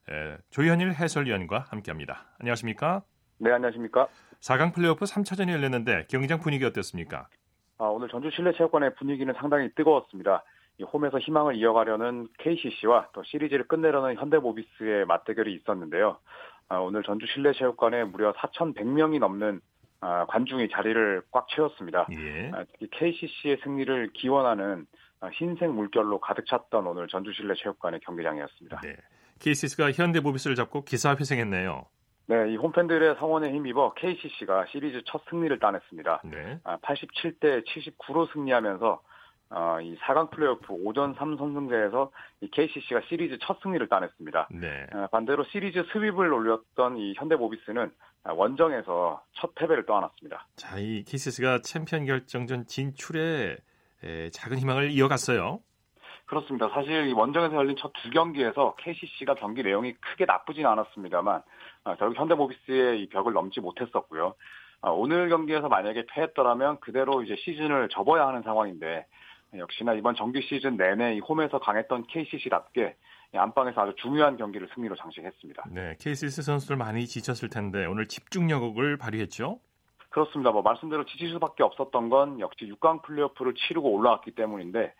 에, 0.09 0.37
조현일 0.51 0.93
해설위원과 0.95 1.67
함께합니다. 1.71 2.27
안녕하십니까? 2.39 3.03
네, 3.39 3.51
안녕하십니까? 3.51 4.07
4강 4.41 4.73
플레이오프 4.73 5.05
3차전이 5.05 5.51
열렸는데 5.51 6.07
경기장 6.09 6.41
분위기 6.41 6.65
어땠습니까? 6.65 7.29
아, 7.79 7.85
오늘 7.85 8.09
전주 8.09 8.31
실내체육관의 8.31 8.95
분위기는 8.95 9.33
상당히 9.35 9.69
뜨거웠습니다. 9.75 10.45
홈에서 10.93 11.19
희망을 11.19 11.57
이어가려는 11.57 12.29
KCC와 12.39 13.09
또 13.15 13.23
시리즈를 13.25 13.67
끝내려는 13.67 14.15
현대모비스의 14.17 15.07
맞대결이 15.07 15.53
있었는데요. 15.55 16.19
아, 16.69 16.77
오늘 16.77 17.03
전주 17.03 17.27
실내체육관에 17.27 18.05
무려 18.05 18.33
4,100명이 18.35 19.19
넘는 19.19 19.61
아, 20.01 20.27
관중이 20.27 20.69
자리를 20.71 21.23
꽉 21.33 21.49
채웠습니다. 21.49 22.07
예. 22.13 22.51
아, 22.55 22.65
특히 22.71 22.89
KCC의 22.93 23.59
승리를 23.65 24.11
기원하는 24.13 24.87
흰색 25.33 25.71
물결로 25.71 26.21
가득 26.21 26.47
찼던 26.47 26.87
오늘 26.87 27.09
전주 27.09 27.33
실내체육관의 27.33 28.01
경기장이었습니다. 28.01 28.81
네. 28.83 28.97
KCC가 29.41 29.93
현대모비스를 29.93 30.57
잡고 30.57 30.85
기사회생했네요. 30.85 31.85
네, 32.29 32.53
이 32.53 32.57
홈팬들의 32.57 33.17
성원에 33.19 33.53
힘입어 33.53 33.95
KCC가 33.95 34.67
시리즈 34.73 35.01
첫 35.07 35.23
승리를 35.31 35.57
따냈습니다. 35.59 36.23
네. 36.25 36.59
87대 36.65 37.65
79로 37.65 38.33
승리하면서 38.33 39.01
어, 39.49 39.79
이 39.81 39.97
4강 39.99 40.31
플레이오프 40.31 40.67
5전 40.67 41.15
3선승제에서 41.17 42.11
이 42.41 42.51
KCC가 42.51 43.03
시리즈 43.09 43.39
첫 43.41 43.61
승리를 43.63 43.89
따냈습니다. 43.89 44.49
네. 44.51 44.87
어, 44.93 45.07
반대로 45.13 45.45
시리즈 45.45 45.85
스윕을 45.85 46.33
올렸던 46.33 46.97
이 46.97 47.15
현대모비스는 47.17 47.93
원정에서 48.25 49.23
첫 49.35 49.55
패배를 49.55 49.87
떠안았습니다. 49.87 50.49
자, 50.57 50.79
이 50.79 51.05
KCC가 51.05 51.61
챔피언 51.63 52.07
결정전 52.07 52.67
진출에 52.67 53.57
에, 54.03 54.31
작은 54.31 54.59
희망을 54.59 54.91
이어갔어요. 54.91 55.61
그렇습니다. 56.27 56.69
사실 56.71 57.07
이 57.07 57.13
원정에서 57.13 57.55
열린 57.55 57.77
첫 57.77 57.93
두 58.03 58.11
경기에서 58.11 58.75
KCC가 58.79 59.35
경기 59.35 59.63
내용이 59.63 59.95
크게 59.95 60.25
나쁘진 60.27 60.67
않았습니다만 60.67 61.43
어, 61.85 61.95
결국 61.97 62.19
현대모비스의 62.19 63.01
이 63.03 63.09
벽을 63.09 63.33
넘지 63.33 63.61
못했었고요. 63.61 64.35
어, 64.83 64.91
오늘 64.93 65.29
경기에서 65.29 65.69
만약에 65.69 66.05
패했더라면 66.09 66.81
그대로 66.81 67.23
이제 67.23 67.37
시즌을 67.37 67.89
접어야 67.91 68.27
하는 68.27 68.43
상황인데 68.43 69.07
역시나 69.57 69.95
이번 69.95 70.17
정규 70.17 70.41
시즌 70.43 70.77
내내 70.77 71.19
홈에서 71.21 71.59
강했던 71.59 72.07
KCC답게 72.09 72.97
안방에서 73.35 73.81
아주 73.83 73.95
중요한 73.97 74.37
경기를 74.37 74.69
승리로 74.75 74.97
장식했습니다. 74.97 75.65
네, 75.71 75.97
KCC 76.01 76.43
선수들 76.43 76.77
많이 76.77 77.07
지쳤을 77.07 77.49
텐데 77.51 77.87
오늘 77.87 78.07
집중력을 78.09 78.97
발휘했죠? 78.99 79.61
그렇습니다. 80.11 80.51
뭐 80.51 80.63
말씀대로 80.63 81.05
지칠 81.05 81.31
수밖에 81.31 81.63
없었던 81.63 82.09
건 82.09 82.41
역시 82.41 82.65
6강 82.67 83.03
플레이오프를 83.03 83.55
치르고 83.55 83.91
올라왔기 83.93 84.33
때문인데 84.33 84.95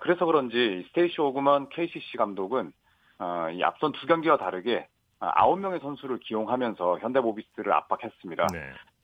그래서 0.00 0.24
그런지 0.24 0.84
스테이시 0.88 1.20
오그먼 1.20 1.68
KCC 1.70 2.16
감독은 2.16 2.72
어, 3.18 3.48
이 3.52 3.62
앞선 3.62 3.92
두 3.92 4.06
경기와 4.06 4.36
다르게 4.36 4.86
9명의 5.20 5.80
선수를 5.80 6.18
기용하면서 6.18 6.98
현대모비스를 6.98 7.72
압박했습니다. 7.72 8.46
네. 8.52 8.60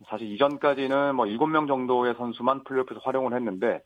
사실 0.08 0.30
이전까지는 0.32 1.14
뭐 1.14 1.26
7명 1.26 1.66
정도의 1.66 2.14
선수만 2.14 2.64
플레이오프에서 2.64 3.00
활용을 3.04 3.34
했는데 3.34 3.82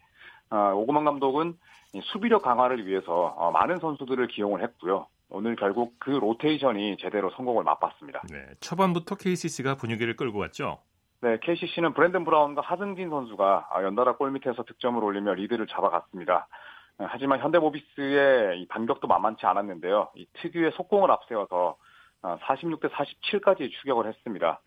어, 0.50 0.72
오그먼 0.74 1.04
감독은 1.04 1.56
수비력 2.02 2.42
강화를 2.42 2.86
위해서 2.86 3.34
어, 3.36 3.50
많은 3.52 3.78
선수들을 3.78 4.26
기용을 4.28 4.62
했고요. 4.62 5.06
오늘 5.30 5.56
결국 5.56 5.94
그 5.98 6.10
로테이션이 6.10 6.96
제대로 7.00 7.30
성공을 7.30 7.64
맛봤습니다. 7.64 8.22
네, 8.30 8.46
초반부터 8.60 9.16
KCC가 9.16 9.76
분위기를 9.76 10.16
끌고 10.16 10.38
갔죠. 10.38 10.78
네, 11.22 11.38
KCC는 11.40 11.94
브랜든 11.94 12.24
브라운과 12.24 12.60
하승진 12.62 13.08
선수가 13.08 13.68
아, 13.72 13.82
연달아 13.82 14.16
골 14.16 14.30
밑에서 14.32 14.62
득점을 14.62 15.02
올리며 15.02 15.34
리드를 15.34 15.66
잡아갔습니다. 15.66 16.46
어, 16.98 17.06
하지만 17.08 17.40
현대모비스의 17.40 18.66
반격도 18.68 19.08
만만치 19.08 19.46
않았는데요. 19.46 20.10
이 20.14 20.26
특유의 20.34 20.72
속공을 20.72 21.10
앞세워서 21.10 21.76
46대 22.22 22.90
47까지 22.90 23.70
추격을 23.70 24.06
했습니다. 24.06 24.60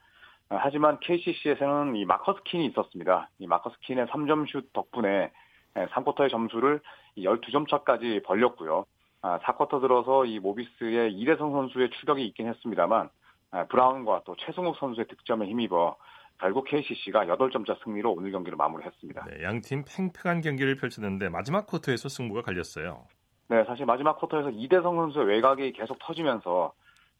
하지만 0.49 0.99
KCC에서는 0.99 1.95
이 1.95 2.05
마커스 2.05 2.43
킨이 2.43 2.67
있었습니다. 2.67 3.29
이 3.39 3.47
마커스 3.47 3.77
킨의 3.79 4.05
3점 4.05 4.49
슛 4.49 4.71
덕분에 4.73 5.31
3쿼터의 5.73 6.25
예, 6.25 6.29
점수를 6.29 6.81
12점 7.17 7.67
차까지 7.69 8.21
벌렸고요. 8.25 8.85
4쿼터 9.21 9.77
아, 9.77 9.79
들어서 9.79 10.25
이 10.25 10.39
모비스의 10.39 11.13
이대성 11.13 11.51
선수의 11.51 11.89
추격이 11.99 12.25
있긴 12.27 12.47
했습니다만 12.47 13.09
아, 13.51 13.65
브라운과 13.65 14.21
또 14.25 14.35
최승욱 14.37 14.77
선수의 14.77 15.07
득점에 15.07 15.47
힘입어 15.47 15.97
결국 16.39 16.65
KCC가 16.65 17.26
8점차 17.26 17.84
승리로 17.84 18.13
오늘 18.13 18.32
경기를 18.32 18.56
마무리했습니다. 18.58 19.26
네, 19.26 19.43
양팀 19.43 19.86
팽팽한 19.88 20.41
경기를 20.41 20.76
펼쳤는데 20.76 21.30
마지막 21.30 21.65
쿼터에서 21.67 22.10
승부가 22.10 22.41
갈렸어요. 22.41 23.06
네, 23.50 23.63
사실 23.65 23.86
마지막 23.86 24.17
쿼터에서 24.19 24.52
이대성 24.52 24.95
선수의 24.95 25.26
외곽이 25.26 25.71
계속 25.73 25.97
터지면서 26.00 26.73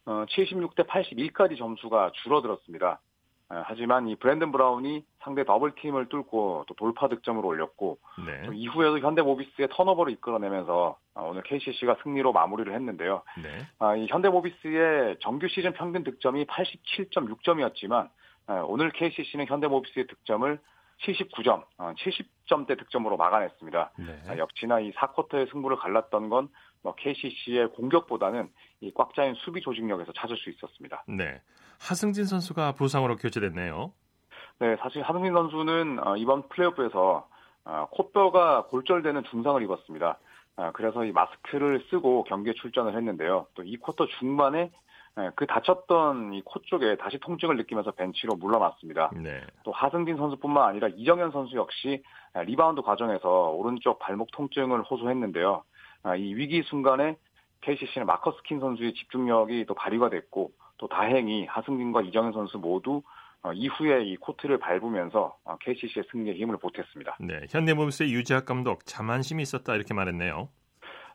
76대 0.06 0.80
어, 0.80 0.84
81까지 0.84 1.58
점수가 1.58 2.12
줄어들었습니다. 2.22 3.00
하지만 3.50 4.08
이 4.08 4.14
브랜든 4.14 4.52
브라운이 4.52 5.04
상대 5.20 5.42
더블 5.42 5.74
팀을 5.74 6.10
뚫고 6.10 6.64
또 6.68 6.74
돌파 6.74 7.08
득점을 7.08 7.44
올렸고 7.44 7.98
네. 8.26 8.50
이후에도 8.54 8.98
현대모비스의 8.98 9.68
턴오버를 9.72 10.12
이끌어내면서 10.12 10.98
오늘 11.14 11.42
KCC가 11.44 11.96
승리로 12.02 12.32
마무리를 12.32 12.72
했는데요. 12.74 13.22
네. 13.42 13.96
이 13.96 14.06
현대모비스의 14.10 15.16
정규 15.20 15.48
시즌 15.48 15.72
평균 15.72 16.04
득점이 16.04 16.44
87.6점이었지만 16.44 18.10
오늘 18.66 18.90
KCC는 18.90 19.46
현대모비스의 19.46 20.06
득점을 20.06 20.58
79점, 21.04 21.64
70점대 21.78 22.76
득점으로 22.78 23.16
막아냈습니다. 23.16 23.92
네. 23.98 24.38
역시나 24.38 24.80
이 24.80 24.90
4쿼터의 24.92 25.50
승부를 25.52 25.76
갈랐던 25.76 26.28
건뭐 26.28 26.94
KCC의 26.96 27.68
공격보다는 27.72 28.48
이 28.80 28.90
꽉 28.94 29.14
짜인 29.14 29.34
수비 29.34 29.60
조직력에서 29.60 30.12
찾을 30.12 30.36
수 30.36 30.50
있었습니다. 30.50 31.04
네. 31.06 31.40
하승진 31.80 32.24
선수가 32.24 32.72
부상으로 32.72 33.16
교체됐네요. 33.16 33.92
네, 34.60 34.76
사실 34.80 35.02
하승진 35.02 35.32
선수는 35.32 36.04
어, 36.04 36.16
이번 36.16 36.48
플레이오프에서 36.48 37.28
어, 37.64 37.88
코뼈가 37.92 38.64
골절되는 38.66 39.22
중상을 39.30 39.62
입었습니다. 39.62 40.18
어, 40.56 40.70
그래서 40.72 41.04
이 41.04 41.12
마스크를 41.12 41.84
쓰고 41.90 42.24
경기에 42.24 42.54
출전을 42.54 42.96
했는데요. 42.96 43.46
또 43.54 43.76
2쿼터 43.76 44.06
중반에 44.18 44.72
그 45.34 45.46
다쳤던 45.46 46.34
이 46.34 46.42
코 46.44 46.60
쪽에 46.62 46.96
다시 46.96 47.18
통증을 47.18 47.56
느끼면서 47.56 47.90
벤치로 47.92 48.36
물러났습니다. 48.36 49.10
네. 49.14 49.40
또 49.64 49.72
하승진 49.72 50.16
선수뿐만 50.16 50.68
아니라 50.68 50.88
이정현 50.88 51.32
선수 51.32 51.56
역시 51.56 52.02
리바운드 52.34 52.82
과정에서 52.82 53.50
오른쪽 53.50 53.98
발목 53.98 54.30
통증을 54.32 54.82
호소했는데요. 54.82 55.62
이 56.18 56.34
위기 56.34 56.62
순간에 56.62 57.16
KCC는 57.62 58.06
마커스 58.06 58.42
킨 58.44 58.60
선수의 58.60 58.94
집중력이 58.94 59.64
또 59.66 59.74
발휘가 59.74 60.08
됐고 60.10 60.52
또 60.78 60.86
다행히 60.88 61.44
하승진과 61.46 62.02
이정현 62.02 62.32
선수 62.32 62.58
모두 62.58 63.02
어, 63.42 63.52
이후에 63.52 64.02
이 64.04 64.16
코트를 64.16 64.58
밟으면서 64.58 65.36
KCC의 65.60 66.04
어, 66.04 66.08
승리에 66.10 66.34
힘을 66.34 66.56
보탰습니다. 66.56 67.16
네, 67.20 67.40
현대모비스의 67.50 68.12
유재학 68.12 68.44
감독 68.46 68.84
자만심이 68.84 69.42
있었다 69.42 69.74
이렇게 69.76 69.94
말했네요. 69.94 70.48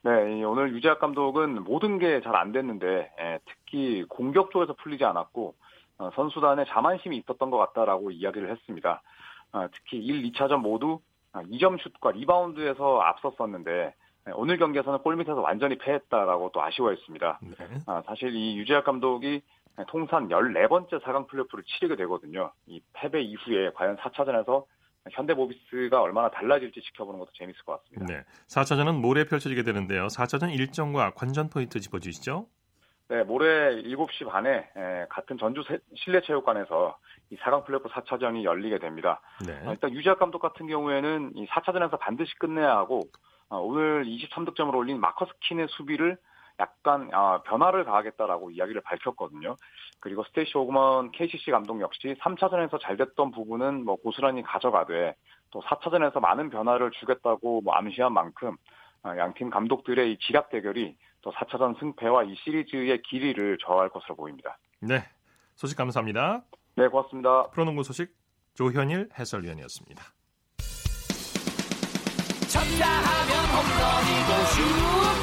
네, 0.04 0.44
오늘 0.44 0.74
유재학 0.74 1.00
감독은 1.00 1.63
모든 1.63 1.98
게 1.98 2.20
잘 2.22 2.36
안 2.36 2.52
됐는데 2.52 3.12
예, 3.20 3.39
특히 3.46 4.04
공격 4.10 4.52
쪽에서 4.52 4.74
풀리지 4.74 5.06
않았고 5.06 5.56
어, 6.00 6.10
선수단에 6.16 6.66
자만심이 6.66 7.16
있었던 7.18 7.50
것 7.50 7.58
같다라고 7.58 8.12
이야기를 8.12 8.50
했습니다. 8.52 9.02
특히 9.72 10.00
1, 10.04 10.24
2차전 10.32 10.58
모두 10.58 11.00
2점 11.34 11.80
슛과 11.82 12.12
리바운드에서 12.12 13.00
앞섰었는데 13.02 13.94
예, 14.28 14.32
오늘 14.36 14.58
경기에서는 14.58 15.00
골밑에서 15.00 15.39
완전히 15.42 15.78
패했다라고 15.78 16.52
또 16.54 16.62
아쉬워했습니다. 16.62 17.39
네. 17.42 17.56
사실 18.06 18.36
이 18.36 18.58
유재학 18.58 18.84
감독이 18.84 19.42
통산 19.88 20.28
14번째 20.30 21.02
4강 21.02 21.28
플레이오프를 21.28 21.63
치르게 21.66 21.96
되거든요. 21.98 22.52
이 22.68 22.82
패배 22.94 23.22
이후에 23.22 23.72
과연 23.76 23.96
4차전에서 23.98 24.66
현대모비스가 25.12 26.02
얼마나 26.02 26.30
달라질지 26.30 26.82
지켜보는 26.82 27.20
것도 27.20 27.32
재밌을 27.34 27.63
것 27.66 27.84
같습니다. 27.84 28.13
네. 28.13 28.24
4차전은 28.48 29.00
모레 29.00 29.26
펼쳐지게 29.26 29.63
되는데요. 29.63 30.08
4차전 30.08 30.54
일정과 30.54 31.12
관전 31.12 31.50
포인트 31.50 31.80
짚어주시죠. 31.80 32.48
네, 33.10 33.24
모레 33.24 33.84
7시 33.84 34.28
반에 34.30 34.70
같은 35.10 35.38
전주 35.38 35.63
실내체육관에서 35.96 36.98
이 37.32 37.38
4강 37.38 37.66
플레이오프 37.66 37.89
4차전이 37.89 38.44
열리게 38.44 38.80
됩니다. 38.80 39.22
네. 39.46 39.60
일단 39.70 39.92
유지학 39.94 40.20
감독 40.20 40.39
같은 40.39 40.68
경우에는 40.68 41.34
이 41.36 41.46
4차전에서 41.48 42.00
반드시 42.00 42.34
끝내야 42.39 42.76
하고 42.78 43.02
어, 43.50 43.60
오늘 43.60 44.06
23득점을 44.06 44.74
올린 44.74 45.00
마커스 45.00 45.32
킨의 45.42 45.68
수비를 45.70 46.18
약간 46.60 47.10
아, 47.13 47.42
변화를 47.44 47.84
가하겠다라고 47.84 48.52
이야기를 48.52 48.82
밝혔거든요. 48.82 49.58
그리고 50.04 50.22
스테이시 50.26 50.58
오그먼 50.58 51.12
KCC 51.12 51.50
감독 51.52 51.80
역시 51.80 52.13
3차전에서 52.20 52.78
잘 52.82 52.98
됐던 52.98 53.32
부분은 53.32 53.86
뭐 53.86 53.96
고스란히 53.96 54.44
가져가되 54.44 55.16
또 55.50 55.62
4차전에서 55.62 56.20
많은 56.20 56.50
변화를 56.50 56.92
주겠다고 56.92 57.62
뭐 57.62 57.74
암시한 57.74 58.12
만큼 58.12 58.58
아, 59.02 59.16
양팀 59.18 59.50
감독들의 59.50 60.12
이 60.12 60.18
지략 60.20 60.50
대결이 60.50 60.98
또 61.22 61.32
4차전 61.32 61.80
승패와 61.80 62.24
이 62.24 62.36
시리즈의 62.36 63.02
길이를 63.04 63.58
저할 63.66 63.88
것으로 63.88 64.18
보입니다. 64.18 64.58
네, 64.82 65.06
소식 65.56 65.78
감사합니다. 65.78 66.44
네, 66.76 66.89
고맙습니다. 66.89 67.50
프로농구 67.52 67.84
소식 67.84 68.13
조현일 68.56 69.08
해설위원이었습니다. 69.18 70.04
쳤다 72.52 72.86
하면 72.86 73.46
홈런이고 73.56 74.44
슛 74.52 75.23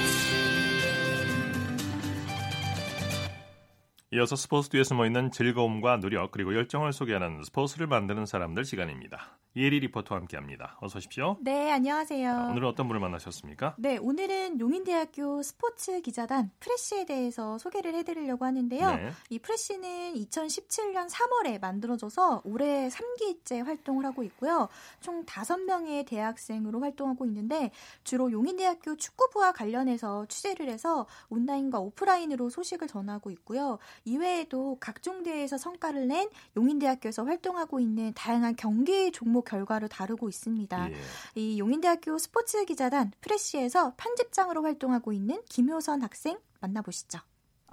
이어서 4.13 4.35
스포츠 4.35 4.67
뒤에 4.69 4.83
숨어 4.83 5.05
있는 5.05 5.31
즐거움과 5.31 5.97
노력 5.97 6.31
그리고 6.31 6.53
열정을 6.53 6.91
소개하는 6.91 7.43
스포츠를 7.43 7.87
만드는 7.87 8.25
사람들 8.25 8.65
시간입니다. 8.65 9.40
이혜리 9.53 9.81
리포터와 9.81 10.21
함께합니다. 10.21 10.77
어서 10.79 10.97
오십시오. 10.97 11.35
네, 11.41 11.69
안녕하세요. 11.71 12.51
오늘은 12.51 12.69
어떤 12.69 12.87
분을 12.87 13.01
만나셨습니까? 13.01 13.75
네, 13.77 13.97
오늘은 13.97 14.61
용인대학교 14.61 15.43
스포츠 15.43 15.99
기자단 15.99 16.51
프레시에 16.61 17.05
대해서 17.05 17.57
소개를 17.57 17.93
해드리려고 17.95 18.45
하는데요. 18.45 18.95
네. 18.95 19.11
이 19.29 19.39
프레시는 19.39 20.13
2017년 20.13 21.09
3월에 21.09 21.59
만들어져서 21.59 22.43
올해 22.45 22.87
3기째 22.87 23.65
활동을 23.65 24.05
하고 24.05 24.23
있고요. 24.23 24.69
총 25.01 25.25
5명의 25.25 26.05
대학생으로 26.05 26.79
활동하고 26.79 27.25
있는데 27.25 27.71
주로 28.05 28.31
용인대학교 28.31 28.95
축구부와 28.95 29.51
관련해서 29.51 30.27
취재를 30.27 30.69
해서 30.69 31.07
온라인과 31.29 31.77
오프라인으로 31.77 32.49
소식을 32.49 32.87
전하고 32.87 33.31
있고요. 33.31 33.79
이외에도 34.05 34.77
각종 34.79 35.23
대회에서 35.23 35.57
성과를 35.57 36.07
낸 36.07 36.29
용인대학교에서 36.55 37.25
활동하고 37.25 37.81
있는 37.81 38.13
다양한 38.13 38.55
경기 38.55 39.11
종목 39.11 39.40
결과를 39.41 39.89
다루고 39.89 40.29
있습니다. 40.29 40.89
예. 40.91 40.95
이 41.35 41.59
용인대학교 41.59 42.17
스포츠 42.17 42.63
기자단 42.65 43.11
프레시에서 43.21 43.93
편집장으로 43.97 44.63
활동하고 44.63 45.13
있는 45.13 45.41
김효선 45.49 46.01
학생 46.01 46.37
만나보시죠. 46.59 47.19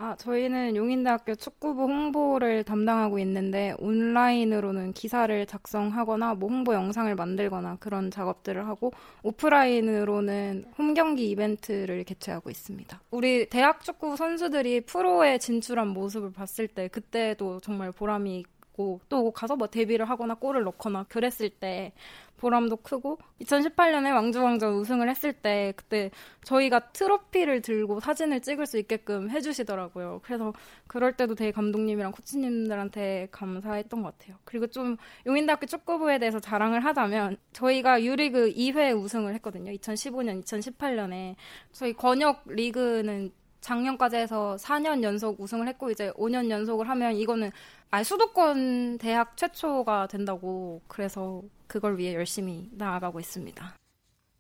아, 0.01 0.15
저희는 0.15 0.77
용인대학교 0.77 1.35
축구부 1.35 1.83
홍보를 1.83 2.63
담당하고 2.63 3.19
있는데 3.19 3.75
온라인으로는 3.81 4.93
기사를 4.93 5.45
작성하거나 5.45 6.35
뭐 6.35 6.49
홍보 6.49 6.73
영상을 6.73 7.13
만들거나 7.17 7.79
그런 7.81 8.09
작업들을 8.13 8.65
하고 8.69 8.93
오프라인으로는 9.25 10.67
홈 10.79 10.95
경기 10.95 11.29
이벤트를 11.31 12.05
개최하고 12.05 12.49
있습니다. 12.49 13.01
우리 13.11 13.49
대학 13.49 13.83
축구 13.83 14.17
선수들이 14.17 14.83
프로에 14.83 15.39
진출한 15.39 15.89
모습을 15.89 16.33
봤을 16.33 16.69
때 16.69 16.87
그때도 16.87 17.59
정말 17.59 17.91
보람이 17.91 18.45
있고 18.79 19.01
또 19.09 19.33
가서 19.33 19.57
뭐 19.57 19.67
데뷔를 19.67 20.09
하거나 20.09 20.35
골을 20.35 20.63
넣거나 20.63 21.05
그랬을 21.09 21.51
때 21.51 21.93
보람도 22.37 22.77
크고 22.77 23.19
2018년에 23.41 24.15
왕주왕전 24.15 24.75
우승을 24.75 25.11
했을 25.11 25.33
때 25.33 25.73
그때 25.75 26.13
저희가 26.45 26.93
트로피를 26.93 27.63
들고 27.63 27.99
사진을 27.99 28.41
찍을 28.41 28.67
수 28.67 28.79
있게끔 28.79 29.29
해주시더라고요. 29.29 30.21
그래서 30.23 30.53
그럴 30.87 31.15
때도 31.15 31.35
되게 31.35 31.51
감독님이랑 31.51 32.13
코치님들한테 32.13 33.29
감사했던 33.33 34.03
것 34.03 34.17
같아요. 34.17 34.37
그리고 34.45 34.69
좀 34.69 34.97
용인대학교 35.27 35.67
축구부에 35.67 36.21
대해서 36.21 36.39
자랑을 36.39 36.85
하자면 36.85 37.39
저희가 37.53 38.05
유리그 38.05 38.53
2회 38.53 38.97
우승을 38.97 39.35
했거든요. 39.35 39.73
2015년, 39.73 40.45
2018년에 40.45 41.35
저희 41.73 41.93
권역 41.93 42.45
리그는 42.47 43.33
작년까지 43.61 44.17
해서 44.17 44.57
4년 44.59 45.03
연속 45.03 45.41
우승을 45.41 45.69
했고 45.69 45.91
이제 45.91 46.11
5년 46.13 46.51
연속을 46.51 46.89
하면 46.89 47.15
이거는 47.15 47.51
아 47.91 48.03
수도권 48.03 48.99
대학 48.99 49.37
최초가 49.37 50.09
된다고 50.09 50.81
그래서 50.89 51.43
그걸 51.67 51.99
위해 51.99 52.15
열심히 52.15 52.69
나아가고 52.73 53.21
있습니다. 53.21 53.75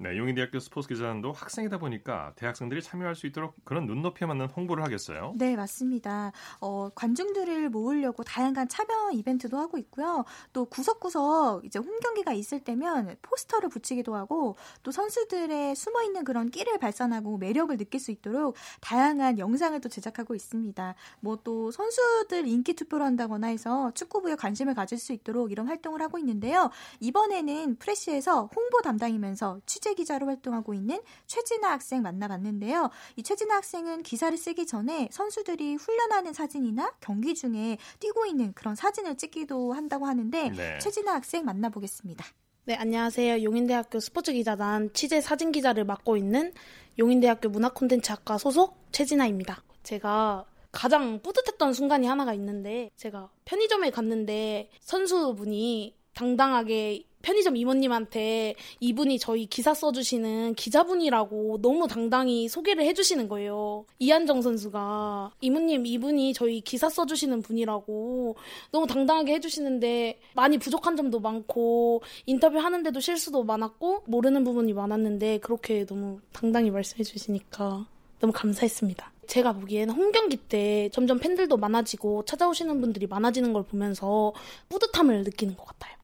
네, 0.00 0.16
용인대학교 0.16 0.60
스포츠 0.60 0.86
기자단도 0.86 1.32
학생이다 1.32 1.78
보니까 1.78 2.32
대학생들이 2.36 2.82
참여할 2.82 3.16
수 3.16 3.26
있도록 3.26 3.56
그런 3.64 3.84
눈높이에 3.86 4.28
맞는 4.28 4.46
홍보를 4.50 4.84
하겠어요. 4.84 5.34
네, 5.36 5.56
맞습니다. 5.56 6.30
어, 6.60 6.88
관중들을 6.94 7.68
모으려고 7.70 8.22
다양한 8.22 8.68
참여 8.68 9.10
이벤트도 9.12 9.58
하고 9.58 9.76
있고요. 9.78 10.24
또 10.52 10.66
구석구석 10.66 11.64
이제 11.64 11.80
홈 11.80 11.98
경기가 11.98 12.32
있을 12.32 12.60
때면 12.60 13.16
포스터를 13.22 13.68
붙이기도 13.70 14.14
하고 14.14 14.56
또 14.84 14.92
선수들의 14.92 15.74
숨어 15.74 16.04
있는 16.04 16.22
그런 16.24 16.50
끼를 16.50 16.78
발산하고 16.78 17.38
매력을 17.38 17.76
느낄 17.76 17.98
수 17.98 18.12
있도록 18.12 18.54
다양한 18.80 19.40
영상을 19.40 19.80
또 19.80 19.88
제작하고 19.88 20.34
있습니다. 20.36 20.94
뭐 21.20 21.38
또 21.44 21.70
선수들 21.70 22.46
인기 22.46 22.74
투표를 22.74 23.06
한다거나 23.06 23.46
해서 23.48 23.90
축구부에 23.94 24.34
관심을 24.34 24.74
가질 24.74 24.98
수 24.98 25.12
있도록 25.12 25.50
이런 25.50 25.66
활동을 25.66 26.02
하고 26.02 26.18
있는데요. 26.18 26.70
이번에는 27.00 27.76
프레시에서 27.76 28.50
홍보 28.54 28.82
담당이면서 28.82 29.60
취재 29.66 29.87
취재 29.88 29.94
기자로 29.94 30.26
활동하고 30.26 30.74
있는 30.74 31.00
최진아 31.26 31.70
학생 31.70 32.02
만나봤는데요. 32.02 32.90
이 33.16 33.22
최진아 33.22 33.56
학생은 33.56 34.02
기사를 34.02 34.36
쓰기 34.36 34.66
전에 34.66 35.08
선수들이 35.10 35.76
훈련하는 35.76 36.32
사진이나 36.32 36.92
경기 37.00 37.34
중에 37.34 37.78
뛰고 38.00 38.26
있는 38.26 38.52
그런 38.52 38.74
사진을 38.74 39.16
찍기도 39.16 39.72
한다고 39.72 40.06
하는데 40.06 40.50
네. 40.50 40.78
최진아 40.78 41.14
학생 41.14 41.44
만나보겠습니다. 41.44 42.24
네, 42.64 42.74
안녕하세요. 42.74 43.42
용인대학교 43.42 44.00
스포츠 44.00 44.32
기자단 44.32 44.92
취재 44.92 45.20
사진 45.22 45.52
기자를 45.52 45.84
맡고 45.84 46.18
있는 46.18 46.52
용인대학교 46.98 47.48
문화콘텐츠학과 47.48 48.36
소속 48.36 48.76
최진아입니다. 48.92 49.62
제가 49.84 50.44
가장 50.70 51.22
뿌듯했던 51.22 51.72
순간이 51.72 52.06
하나가 52.06 52.34
있는데 52.34 52.90
제가 52.96 53.30
편의점에 53.46 53.90
갔는데 53.90 54.68
선수분이 54.80 55.96
당당하게 56.12 57.07
편의점 57.22 57.56
이모님한테 57.56 58.54
이분이 58.80 59.18
저희 59.18 59.46
기사 59.46 59.74
써주시는 59.74 60.54
기자분이라고 60.54 61.58
너무 61.62 61.88
당당히 61.88 62.48
소개를 62.48 62.84
해주시는 62.84 63.28
거예요. 63.28 63.84
이한정 63.98 64.42
선수가 64.42 65.32
이모님 65.40 65.86
이분이 65.86 66.32
저희 66.34 66.60
기사 66.60 66.88
써주시는 66.88 67.42
분이라고 67.42 68.36
너무 68.72 68.86
당당하게 68.86 69.34
해주시는데 69.34 70.20
많이 70.34 70.58
부족한 70.58 70.96
점도 70.96 71.20
많고 71.20 72.02
인터뷰 72.26 72.58
하는데도 72.58 73.00
실수도 73.00 73.44
많았고 73.44 74.04
모르는 74.06 74.44
부분이 74.44 74.72
많았는데 74.72 75.38
그렇게 75.38 75.84
너무 75.86 76.20
당당히 76.32 76.70
말씀해 76.70 77.02
주시니까 77.02 77.86
너무 78.20 78.32
감사했습니다. 78.32 79.12
제가 79.26 79.52
보기에는 79.52 79.94
홈경기 79.94 80.36
때 80.48 80.88
점점 80.92 81.18
팬들도 81.18 81.56
많아지고 81.56 82.24
찾아오시는 82.24 82.80
분들이 82.80 83.06
많아지는 83.06 83.52
걸 83.52 83.62
보면서 83.62 84.32
뿌듯함을 84.70 85.22
느끼는 85.24 85.56
것 85.56 85.66
같아요. 85.66 85.97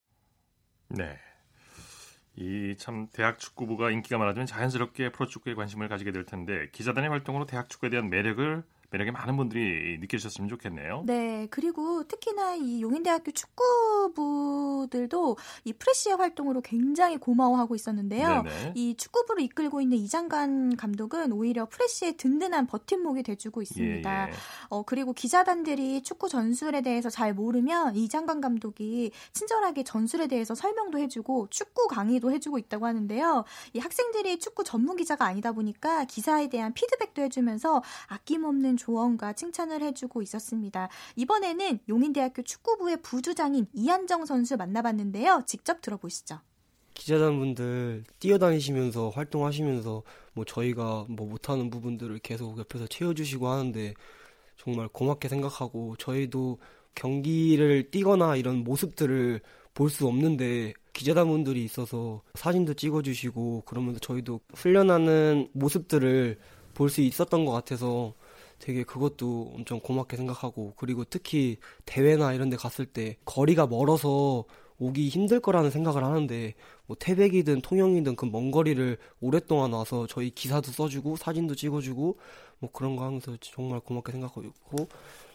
네. 0.97 1.19
이 2.37 2.75
참 2.79 3.09
대학 3.13 3.39
축구부가 3.39 3.91
인기가 3.91 4.19
많아지면 4.19 4.47
자연스럽게 4.47 5.13
프로축구에 5.13 5.55
관심을 5.55 5.89
가지게 5.89 6.11
될 6.13 6.25
텐데 6.25 6.69
기자단의 6.73 7.11
활동으로 7.11 7.47
대학 7.47 7.69
축구에 7.71 7.91
대한 7.91 8.11
매력을 8.11 8.65
매력에 8.95 9.11
많은 9.11 9.37
분들이 9.37 9.99
느끼셨으면 9.99 10.49
좋겠네요. 10.49 11.03
네, 11.05 11.49
그리고 11.51 12.05
특히나 12.05 12.55
이 12.55 12.81
용인대학교 12.81 13.33
축구부들도 13.33 15.37
이 15.65 15.73
프레시의 15.73 16.17
활동으로 16.17 16.61
굉장히 16.61 17.17
고마워하고 17.17 17.75
있었는데요. 17.75 18.43
네네. 18.43 18.73
이 18.77 18.95
축구부를 18.97 19.43
이끌고 19.43 19.81
있는 19.81 19.99
이장관 19.99 20.77
감독은 20.77 21.33
오히려 21.33 21.67
프레시의 21.67 22.17
든든한 22.17 22.69
버팀목이 22.69 23.25
돼주고 23.25 23.63
있습니다. 23.63 24.29
예, 24.29 24.31
예. 24.31 24.35
어, 24.69 24.85
그리고 24.85 25.13
기자단들이 25.13 26.05
축구 26.05 26.29
전술에 26.29 26.83
대해서 26.83 27.11
잘 27.11 27.35
모르면 27.35 27.97
이장관 27.97 28.41
감독이 28.41 29.11
친절하게 29.33 29.83
전술에 29.83 30.29
대해서 30.29 30.55
설명도 30.55 31.01
해주고 31.01 31.49
축구 31.51 31.89
강의도 31.89 32.31
해주고 32.31 32.59
있다고 32.59 32.87
하는데요. 32.87 33.45
이 33.73 33.81
학생들이 33.81 34.39
축구 34.39 34.63
전문 34.63 34.95
기자가 34.95 35.25
아니다 35.25 35.51
보니까 35.51 36.05
기사에 36.05 36.49
대한 36.49 36.73
피드백도 36.75 37.23
해주면서 37.23 37.83
아낌없는 38.07 38.77
조언과 38.89 39.33
칭찬을 39.33 39.81
해주고 39.83 40.21
있었습니다. 40.23 40.89
이번에는 41.17 41.79
용인대학교 41.89 42.43
축구부의 42.43 42.99
부주장인 43.03 43.67
이한정 43.73 44.27
선수 44.27 44.57
만나봤는데요. 44.57 45.45
직접 45.47 45.81
들어보시죠. 45.81 46.41
기자단분들 46.95 48.05
뛰어다니시면서 48.21 49.11
활동하시면서 49.11 50.03
뭐 50.35 50.45
저희가 50.45 51.07
뭐 51.09 51.27
못하는 51.27 51.71
부분들을 51.71 52.19
계속 52.21 52.59
옆에서 52.59 52.87
채워주시고 52.87 53.49
하는데 53.49 53.95
정말 54.57 54.89
고맙게 54.89 55.29
생각하고 55.29 55.97
저희도 55.97 56.59
경기를 56.95 57.91
뛰거나 57.91 58.37
이런 58.37 58.59
모습들을 58.65 59.41
볼 59.75 59.91
수 59.91 60.07
없는데 60.07 60.73
기자단분들이 60.93 61.65
있어서 61.65 62.23
사진도 62.35 62.75
찍어주시고 62.75 63.63
그러면서 63.67 63.99
저희도 63.99 64.39
훈련하는 64.55 65.49
모습들을 65.53 66.39
볼 66.75 66.89
수 66.91 67.01
있었던 67.01 67.45
것 67.45 67.51
같아서 67.51 68.15
되게 68.59 68.83
그것도 68.85 69.53
엄청 69.55 69.81
고맙게 69.81 70.17
생각하고 70.17 70.75
그리고 70.77 71.05
특히 71.05 71.59
대회나 71.85 72.33
이런 72.33 72.51
데 72.51 72.57
갔을 72.57 72.87
때 72.87 73.17
거리가 73.25 73.67
멀어서 73.67 74.45
오기 74.79 75.09
힘들 75.09 75.41
거라는 75.41 75.71
생각을 75.71 76.03
하는데 76.05 76.55
뭐 76.87 76.97
태백이든 76.99 77.61
통영이든 77.61 78.17
그 78.17 78.27
먼 78.27 78.51
거리를 78.51 78.99
오랫동안 79.21 79.73
와서 79.73 80.07
저희 80.09 80.31
기사도 80.31 80.73
써주고 80.73 81.17
사진도 81.17 81.55
찍어주고 81.55 82.19
뭐 82.59 82.71
그런 82.73 82.97
거 82.97 83.05
하면서 83.05 83.37
정말 83.41 83.81
고맙게 83.81 84.13
생각하고 84.13 84.43
있고 84.43 84.89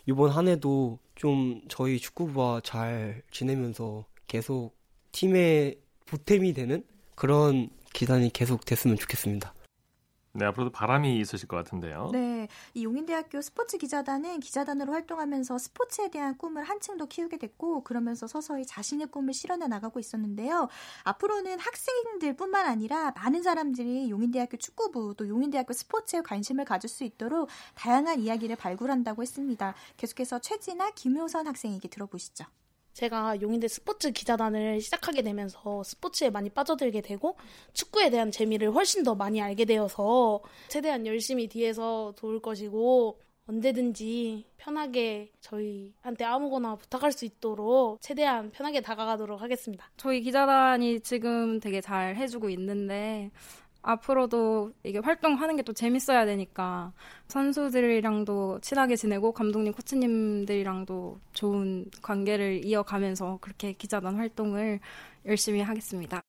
이번 0.05 0.31
한 0.31 0.47
해도 0.47 0.99
좀 1.15 1.61
저희 1.69 1.99
축구부와 1.99 2.61
잘 2.63 3.21
지내면서 3.31 4.05
계속 4.27 4.75
팀의 5.11 5.79
보탬이 6.05 6.53
되는 6.53 6.83
그런 7.15 7.69
기단이 7.93 8.31
계속 8.31 8.65
됐으면 8.65 8.97
좋겠습니다. 8.97 9.53
네, 10.33 10.45
앞으로도 10.45 10.71
바람이 10.71 11.19
있으실 11.19 11.47
것 11.47 11.57
같은데요. 11.57 12.09
네, 12.11 12.47
이 12.73 12.83
용인대학교 12.83 13.41
스포츠 13.41 13.77
기자단은 13.77 14.39
기자단으로 14.39 14.93
활동하면서 14.93 15.57
스포츠에 15.57 16.09
대한 16.09 16.37
꿈을 16.37 16.63
한층 16.63 16.97
더 16.97 17.05
키우게 17.05 17.37
됐고 17.37 17.83
그러면서 17.83 18.27
서서히 18.27 18.65
자신의 18.65 19.07
꿈을 19.07 19.33
실현해 19.33 19.67
나가고 19.67 19.99
있었는데요. 19.99 20.69
앞으로는 21.03 21.59
학생들뿐만 21.59 22.67
아니라 22.67 23.11
많은 23.15 23.41
사람들이 23.41 24.09
용인대학교 24.09 24.57
축구부 24.57 25.15
또 25.17 25.27
용인대학교 25.27 25.73
스포츠에 25.73 26.21
관심을 26.21 26.65
가질 26.65 26.89
수 26.89 27.03
있도록 27.03 27.49
다양한 27.73 28.19
이야기를 28.19 28.55
발굴한다고 28.55 29.23
했습니다. 29.23 29.73
계속해서 29.97 30.39
최진아, 30.39 30.91
김효선 30.91 31.47
학생에게 31.47 31.87
들어보시죠. 31.87 32.45
제가 32.93 33.41
용인대 33.41 33.67
스포츠 33.67 34.11
기자단을 34.11 34.81
시작하게 34.81 35.21
되면서 35.21 35.83
스포츠에 35.83 36.29
많이 36.29 36.49
빠져들게 36.49 37.01
되고 37.01 37.37
축구에 37.73 38.09
대한 38.09 38.31
재미를 38.31 38.73
훨씬 38.73 39.03
더 39.03 39.15
많이 39.15 39.41
알게 39.41 39.65
되어서 39.65 40.41
최대한 40.67 41.05
열심히 41.05 41.47
뒤에서 41.47 42.13
도울 42.17 42.41
것이고 42.41 43.19
언제든지 43.49 44.45
편하게 44.57 45.31
저희한테 45.41 46.23
아무거나 46.23 46.75
부탁할 46.75 47.11
수 47.11 47.25
있도록 47.25 47.99
최대한 47.99 48.51
편하게 48.51 48.79
다가가도록 48.81 49.41
하겠습니다. 49.41 49.89
저희 49.97 50.21
기자단이 50.21 50.99
지금 50.99 51.59
되게 51.59 51.81
잘 51.81 52.15
해주고 52.15 52.49
있는데 52.51 53.31
앞으로도 53.81 54.73
이게 54.83 54.99
활동하는 54.99 55.55
게 55.55 55.63
또 55.63 55.73
재밌어야 55.73 56.25
되니까 56.25 56.93
선수들이랑도 57.27 58.59
친하게 58.61 58.95
지내고 58.95 59.31
감독님, 59.33 59.73
코치님들이랑도 59.73 61.19
좋은 61.33 61.85
관계를 62.01 62.65
이어가면서 62.65 63.37
그렇게 63.41 63.73
기자단 63.73 64.15
활동을 64.15 64.79
열심히 65.25 65.61
하겠습니다. 65.61 66.21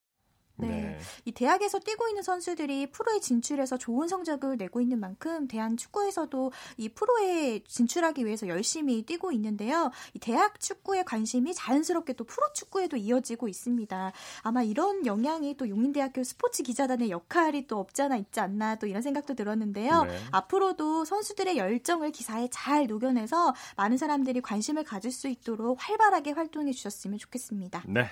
네. 0.61 0.69
네. 0.69 0.99
이 1.25 1.33
대학에서 1.33 1.79
뛰고 1.79 2.09
있는 2.09 2.23
선수들이 2.23 2.91
프로에 2.91 3.21
진출해서 3.21 3.79
좋은 3.79 4.09
성적을 4.09 4.57
내고 4.57 4.81
있는 4.81 5.01
만큼 5.01 5.47
대한 5.49 5.77
축구에서도 5.77 6.53
이 6.77 6.89
프로에 6.89 7.61
진출하기 7.67 8.27
위해서 8.27 8.49
열심히 8.49 9.03
뛰고 9.03 9.33
있는데요. 9.33 9.91
이 10.15 10.19
대학 10.19 10.61
축구의 10.61 11.05
관심이 11.05 11.55
자연스럽게 11.55 12.15
또 12.15 12.25
프로 12.25 12.47
축구에도 12.53 12.97
이어지고 12.97 13.49
있습니다. 13.49 14.13
아마 14.43 14.63
이런 14.63 15.07
영향이 15.07 15.57
또 15.57 15.69
용인대학교 15.69 16.25
스포츠 16.25 16.63
기자단의 16.63 17.11
역할이 17.11 17.67
또 17.67 17.79
없지 17.79 18.03
않아 18.03 18.17
있지 18.17 18.41
않나 18.41 18.77
또 18.77 18.87
이런 18.87 19.03
생각도 19.03 19.35
들었는데요. 19.35 20.05
네. 20.05 20.19
앞으로도 20.33 21.05
선수들의 21.05 21.57
열정을 21.57 22.13
기사에 22.13 22.49
잘 22.51 22.87
녹여내서 22.87 23.55
많은 23.77 23.97
사람들이 23.97 24.41
관심을 24.41 24.85
가질 24.85 25.11
수 25.13 25.29
있도록 25.29 25.79
활발하게 25.81 26.33
활동해 26.33 26.73
주셨으면 26.73 27.19
좋겠습니다. 27.19 27.85
네. 27.87 28.07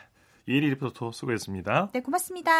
이리 0.48 0.70
리포터 0.70 1.12
수고했습니다. 1.12 1.90
네, 1.92 2.00
고맙습니다. 2.00 2.50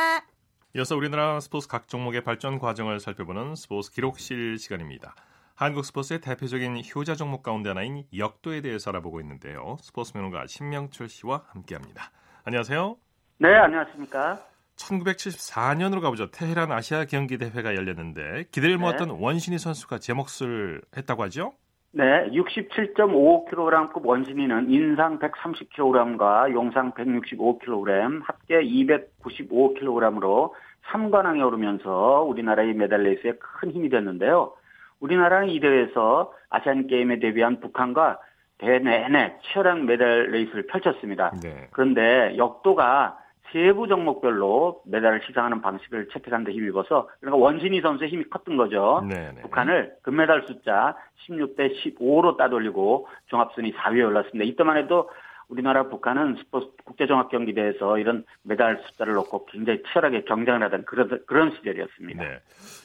이어서 0.77 0.95
우리나라 0.95 1.41
스포츠 1.41 1.67
각 1.67 1.89
종목의 1.89 2.23
발전 2.23 2.59
과정을 2.59 3.01
살펴보는 3.01 3.55
스포츠 3.55 3.91
기록실 3.91 4.59
시간입니다. 4.59 5.15
한국 5.55 5.87
스포츠의 5.87 6.21
대표적인 6.21 6.83
효자 6.95 7.15
종목 7.15 7.43
가운데 7.43 7.71
하나인 7.71 8.05
역도에 8.15 8.61
대해서 8.61 8.91
알아보고 8.91 9.23
있는데요. 9.23 9.79
스포츠 9.81 10.15
명가 10.19 10.47
신명철 10.47 11.09
씨와 11.09 11.45
함께합니다. 11.49 12.11
안녕하세요. 12.45 12.99
네, 13.39 13.57
안녕하십니까. 13.57 14.45
1974년으로 14.77 16.03
가보죠. 16.03 16.31
테헤란 16.31 16.71
아시아 16.71 17.07
경기 17.07 17.39
대회가 17.39 17.75
열렸는데 17.75 18.49
기대를 18.53 18.77
네. 18.77 18.83
모았던 18.83 19.11
원신이 19.13 19.59
선수가 19.59 19.99
제 20.01 20.13
몫을 20.13 20.83
했다고 20.95 21.23
하죠? 21.23 21.55
네, 21.99 22.31
67.55kg급 22.31 24.07
원신이는 24.07 24.71
인상 24.71 25.19
130kg과 25.19 26.53
용상 26.53 26.93
165kg, 26.93 28.23
합계 28.23 28.61
295kg으로 28.61 30.53
3관왕에 30.93 31.45
오르면서 31.45 32.23
우리나라의 32.23 32.75
메달 32.75 33.03
레이스에 33.03 33.33
큰 33.41 33.73
힘이 33.73 33.89
됐는데요. 33.89 34.53
우리나라는 35.01 35.49
이 35.49 35.59
대회에서 35.59 36.33
아시안 36.51 36.87
게임에 36.87 37.19
데뷔한 37.19 37.59
북한과 37.59 38.21
대회 38.59 38.79
내내 38.79 39.35
치열한 39.43 39.87
메달 39.87 40.31
레이스를 40.31 40.69
펼쳤습니다. 40.69 41.33
네. 41.43 41.67
그런데 41.73 42.37
역도가 42.37 43.19
세부 43.53 43.89
종목별로 43.89 44.83
메달을 44.87 45.23
시상하는 45.27 45.61
방식을 45.63 46.09
채택한 46.13 46.45
데 46.45 46.53
힘입어서 46.53 47.09
그러니까 47.21 47.43
원진희 47.43 47.81
선수의 47.81 48.11
힘이 48.11 48.25
컸던 48.25 48.57
거죠. 48.57 49.05
네네. 49.09 49.33
네. 49.37 49.43
북한을 49.43 49.95
금메달 50.03 50.45
숫자 50.47 50.97
16대 51.27 51.75
15로 51.83 52.37
따돌리고 52.37 53.09
종합순위 53.27 53.73
4위에 53.73 54.07
올랐습니다. 54.07 54.45
이때만 54.45 54.77
해도 54.77 55.09
우리나라 55.49 55.89
북한은 55.89 56.37
스포츠 56.37 56.69
국제종합경기대회에서 56.85 57.99
이런 57.99 58.25
메달 58.43 58.83
숫자를 58.87 59.15
놓고 59.15 59.47
굉장히 59.47 59.83
치열하게 59.85 60.25
경쟁을 60.25 60.63
하던 60.65 60.85
그런, 60.85 61.25
그런 61.27 61.53
시절이었습니다. 61.57 62.23
네. 62.23 62.41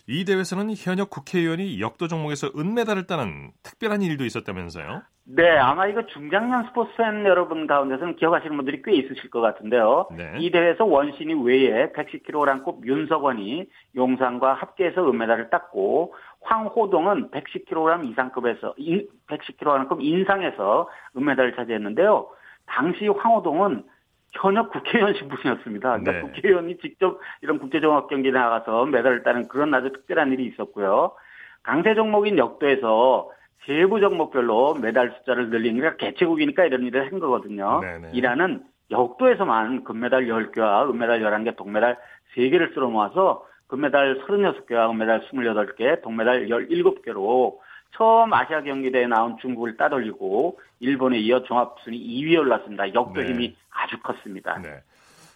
이 0.07 0.23
대회에서는 0.23 0.73
현역 0.77 1.09
국회의원이 1.09 1.81
역도 1.81 2.07
종목에서 2.07 2.51
은메달을 2.57 3.05
따는 3.05 3.51
특별한 3.63 4.01
일도 4.01 4.23
있었다면서요? 4.23 5.01
네, 5.25 5.57
아마 5.57 5.87
이거 5.87 6.05
중장년 6.07 6.65
스포츠 6.67 6.91
팬 6.97 7.25
여러분 7.25 7.65
가운데서는 7.65 8.17
기억하시는 8.17 8.55
분들이 8.57 8.81
꽤 8.83 8.93
있으실 8.93 9.29
것 9.29 9.39
같은데요. 9.39 10.07
네. 10.15 10.33
이 10.39 10.51
대회에서 10.51 10.85
원신이 10.85 11.33
외에 11.45 11.91
110kg급 11.93 12.85
윤석원이 12.85 13.65
용산과 13.95 14.53
합계해서 14.53 15.09
은메달을 15.09 15.49
땄고 15.49 16.13
황호동은 16.41 17.31
110kg 17.31 18.09
이상급에서 18.09 18.75
110kg급 19.27 20.01
인상에서 20.01 20.89
은메달을 21.15 21.55
차지했는데요. 21.55 22.27
당시 22.65 23.07
황호동은 23.07 23.83
현역 24.31 24.71
국회의원 24.71 25.13
신분이었습니다. 25.13 25.99
그러니까 25.99 26.11
네. 26.11 26.21
국회의원이 26.21 26.77
직접 26.79 27.19
이런 27.41 27.59
국제종합 27.59 28.07
경기에 28.07 28.31
나가서 28.31 28.85
메달을 28.85 29.23
따는 29.23 29.47
그런 29.47 29.73
아주 29.73 29.91
특별한 29.91 30.31
일이 30.31 30.45
있었고요. 30.45 31.11
강세 31.61 31.93
종목인 31.95 32.37
역도에서 32.37 33.29
세부 33.65 33.99
종목별로 33.99 34.75
메달 34.75 35.11
숫자를 35.17 35.49
늘리니까 35.49 35.95
그러니까 35.95 36.05
개최국이니까 36.05 36.65
이런 36.65 36.83
일을 36.83 37.11
한 37.11 37.19
거거든요. 37.19 37.79
네네. 37.79 38.09
이란은 38.13 38.63
역도에서만 38.91 39.83
금메달 39.85 40.25
10개와 40.25 40.89
은메달 40.89 41.21
11개, 41.21 41.55
동메달 41.55 41.97
3개를 42.35 42.73
쓸어 42.73 42.89
모아서 42.89 43.45
금메달 43.67 44.19
36개와 44.27 44.89
은메달 44.91 45.21
28개, 45.21 46.01
동메달 46.01 46.47
17개로 46.47 47.57
처음 47.93 48.33
아시아 48.33 48.61
경기대회에 48.61 49.07
나온 49.07 49.37
중국을 49.39 49.77
따돌리고 49.77 50.59
일본에 50.79 51.19
이어 51.19 51.43
종합순위 51.43 51.97
2위에 51.97 52.39
올랐습니다. 52.39 52.93
역도 52.93 53.21
네. 53.21 53.27
힘이 53.27 53.55
아주 53.71 53.99
컸습니다. 54.01 54.59
네. 54.59 54.81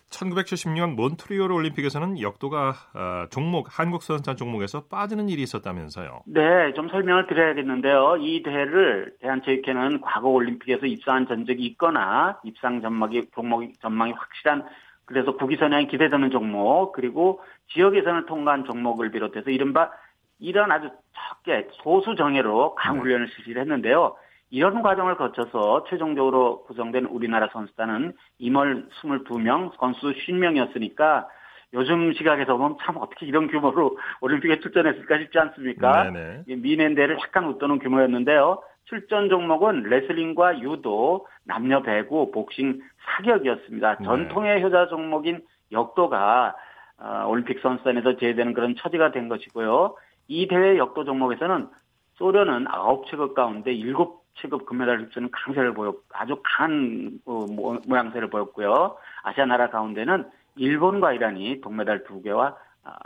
1970년 0.09 0.95
몬트리올 0.95 1.51
올림픽에서는 1.51 2.21
역도가 2.21 2.69
어, 2.69 3.25
종목 3.29 3.67
한국 3.77 4.03
선수단 4.03 4.37
종목에서 4.37 4.85
빠지는 4.85 5.27
일이 5.29 5.41
있었다면서요. 5.43 6.21
네, 6.25 6.73
좀 6.75 6.87
설명을 6.89 7.27
드려야겠는데요. 7.27 8.17
이 8.19 8.41
대회를 8.41 9.15
대한체육회는 9.19 10.01
과거 10.01 10.29
올림픽에서 10.29 10.85
입상한 10.85 11.27
전적이 11.27 11.65
있거나 11.65 12.39
입상 12.43 12.81
전망이 12.81 13.27
종목 13.35 13.63
전망이 13.81 14.13
확실한 14.13 14.63
그래서 15.05 15.35
국위 15.35 15.55
선양이 15.57 15.87
기대되는 15.87 16.31
종목 16.31 16.93
그리고 16.93 17.41
지역 17.73 17.95
예선을 17.95 18.25
통과한 18.25 18.65
종목을 18.65 19.11
비롯해서 19.11 19.49
이른바 19.49 19.91
이런 20.39 20.71
아주 20.71 20.89
적게 21.13 21.67
소수 21.83 22.15
정예로 22.15 22.75
강훈련을 22.75 23.27
실시를 23.29 23.61
했는데요. 23.61 24.15
이런 24.49 24.81
과정을 24.81 25.17
거쳐서 25.17 25.85
최종적으로 25.89 26.63
구성된 26.63 27.05
우리나라 27.05 27.49
선수단은 27.51 28.13
임월 28.39 28.87
22명, 29.01 29.71
선수 29.77 30.13
50명이었으니까 30.13 31.27
요즘 31.73 32.13
시각에서 32.13 32.55
보면 32.55 32.77
참 32.81 32.95
어떻게 32.97 33.25
이런 33.25 33.47
규모로 33.47 33.97
올림픽에 34.21 34.59
출전했을까 34.59 35.19
싶지 35.19 35.37
않습니까? 35.37 36.11
미넨대를 36.47 37.17
약간 37.19 37.45
웃도는 37.45 37.79
규모였는데요. 37.79 38.61
출전 38.85 39.27
종목은 39.27 39.83
레슬링과 39.83 40.61
유도, 40.61 41.27
남녀 41.43 41.81
배구, 41.81 42.31
복싱, 42.31 42.79
사격이었습니다. 43.05 43.95
네. 43.95 44.05
전통의 44.05 44.63
효자 44.63 44.87
종목인 44.87 45.41
역도가 45.73 46.55
어, 46.99 47.25
올림픽 47.27 47.59
선수단에서 47.59 48.15
제외되는 48.15 48.53
그런 48.53 48.75
처지가 48.75 49.11
된 49.11 49.27
것이고요. 49.27 49.95
이 50.27 50.47
대회 50.47 50.77
역도 50.77 51.05
종목에서는 51.05 51.69
소련은 52.15 52.65
9체급 52.65 53.33
가운데 53.33 53.71
7체급 53.73 54.65
금메달 54.65 55.01
흡수는 55.01 55.29
강세를 55.31 55.73
보였, 55.73 55.95
아주 56.13 56.41
강한 56.43 57.19
어, 57.25 57.45
모양새를 57.87 58.29
보였고요. 58.29 58.97
아시아 59.23 59.45
나라 59.45 59.69
가운데는 59.69 60.29
일본과 60.55 61.13
이란이 61.13 61.61
동메달 61.61 62.03
2개와 62.03 62.55
아, 62.83 62.97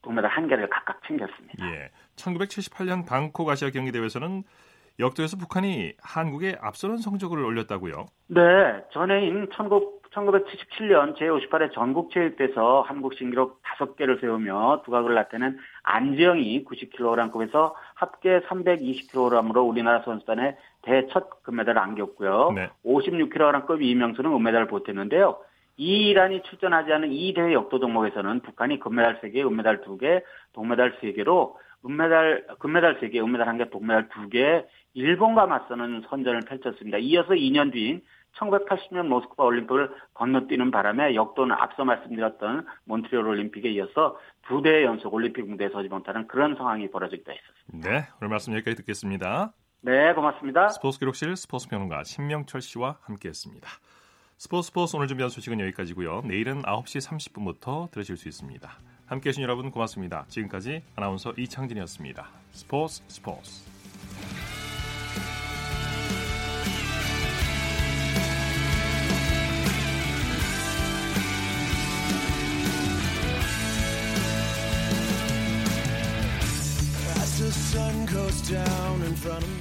동메달 0.00 0.30
1개를 0.30 0.68
각각 0.70 1.00
챙겼습니다. 1.06 1.66
예. 1.70 1.90
1978년 2.16 3.06
방콕 3.06 3.48
아시아 3.48 3.70
경기 3.70 3.92
대회에서는 3.92 4.42
역도에서 4.98 5.36
북한이 5.36 5.94
한국에 6.02 6.56
앞서는 6.60 6.98
성적을 6.98 7.42
올렸다고요? 7.44 8.06
네. 8.28 8.40
전해인 8.92 9.48
1977년 10.14 11.16
제58회 11.16 11.72
전국체육대에서 11.72 12.82
한국 12.82 13.14
신기록 13.14 13.62
5개를 13.78 14.20
세우며 14.20 14.82
두각을 14.84 15.14
나타낸 15.14 15.58
안지영이 15.82 16.64
90kg급에서 16.64 17.72
합계 17.94 18.40
320kg으로 18.40 19.66
우리나라 19.66 20.02
선수단의 20.02 20.56
대첫 20.82 21.42
금메달을 21.42 21.80
안겼고요. 21.80 22.52
네. 22.54 22.70
56kg급 22.84 23.82
이명수는 23.82 24.32
은메달을 24.32 24.66
보탰는데요. 24.66 25.38
이 25.78 26.10
이란이 26.10 26.42
출전하지 26.42 26.92
않은 26.92 27.12
이 27.12 27.32
대회 27.32 27.54
역도 27.54 27.80
종목에서는 27.80 28.40
북한이 28.40 28.78
금메달 28.78 29.20
3개, 29.20 29.38
은메달 29.38 29.80
2개, 29.80 30.22
동메달 30.52 30.98
3개로 30.98 31.54
은메달, 31.84 32.46
금메달 32.58 33.00
3개, 33.00 33.16
은메달 33.16 33.46
1개, 33.46 33.70
동메달 33.70 34.08
2개, 34.08 34.64
일본과 34.94 35.46
맞서는 35.46 36.02
선전을 36.08 36.42
펼쳤습니다. 36.42 36.98
이어서 36.98 37.30
2년 37.30 37.72
뒤인 37.72 38.02
1980년 38.38 39.06
모스크바 39.06 39.44
올림픽을 39.44 39.90
건너뛰는 40.14 40.70
바람에 40.70 41.14
역도는 41.14 41.54
앞서 41.58 41.84
말씀드렸던 41.84 42.66
몬트리올 42.84 43.26
올림픽에 43.26 43.70
이어서 43.72 44.18
두 44.46 44.62
대 44.62 44.84
연속 44.84 45.12
올림픽 45.14 45.48
무대에 45.48 45.68
서지 45.70 45.88
못하는 45.88 46.26
그런 46.28 46.54
상황이 46.56 46.90
벌어지기도 46.90 47.32
했었습니다. 47.32 47.88
네, 47.90 48.06
오늘 48.20 48.28
말씀 48.30 48.52
여기까지 48.54 48.76
듣겠습니다. 48.78 49.52
네, 49.80 50.12
고맙습니다. 50.14 50.68
스포츠 50.68 50.98
기록실 50.98 51.36
스포츠 51.36 51.68
평론가 51.68 52.04
신명철 52.04 52.60
씨와 52.60 52.98
함께했습니다. 53.02 53.68
스포츠 54.38 54.68
스포츠 54.68 54.96
오늘 54.96 55.08
준비한 55.08 55.30
소식은 55.30 55.60
여기까지고요. 55.60 56.22
내일은 56.24 56.62
9시 56.62 57.08
30분부터 57.08 57.90
들으실 57.90 58.16
수 58.16 58.28
있습니다. 58.28 58.68
함께해 59.06 59.32
주신 59.32 59.42
여러분 59.42 59.70
고맙습니다. 59.70 60.24
지금까지 60.28 60.82
아나운서 60.96 61.32
이창진이었습니다. 61.36 62.26
스포츠 62.52 63.02
스포츠 63.08 64.51
down 78.52 79.02
in 79.02 79.16
front 79.16 79.42
of 79.42 79.51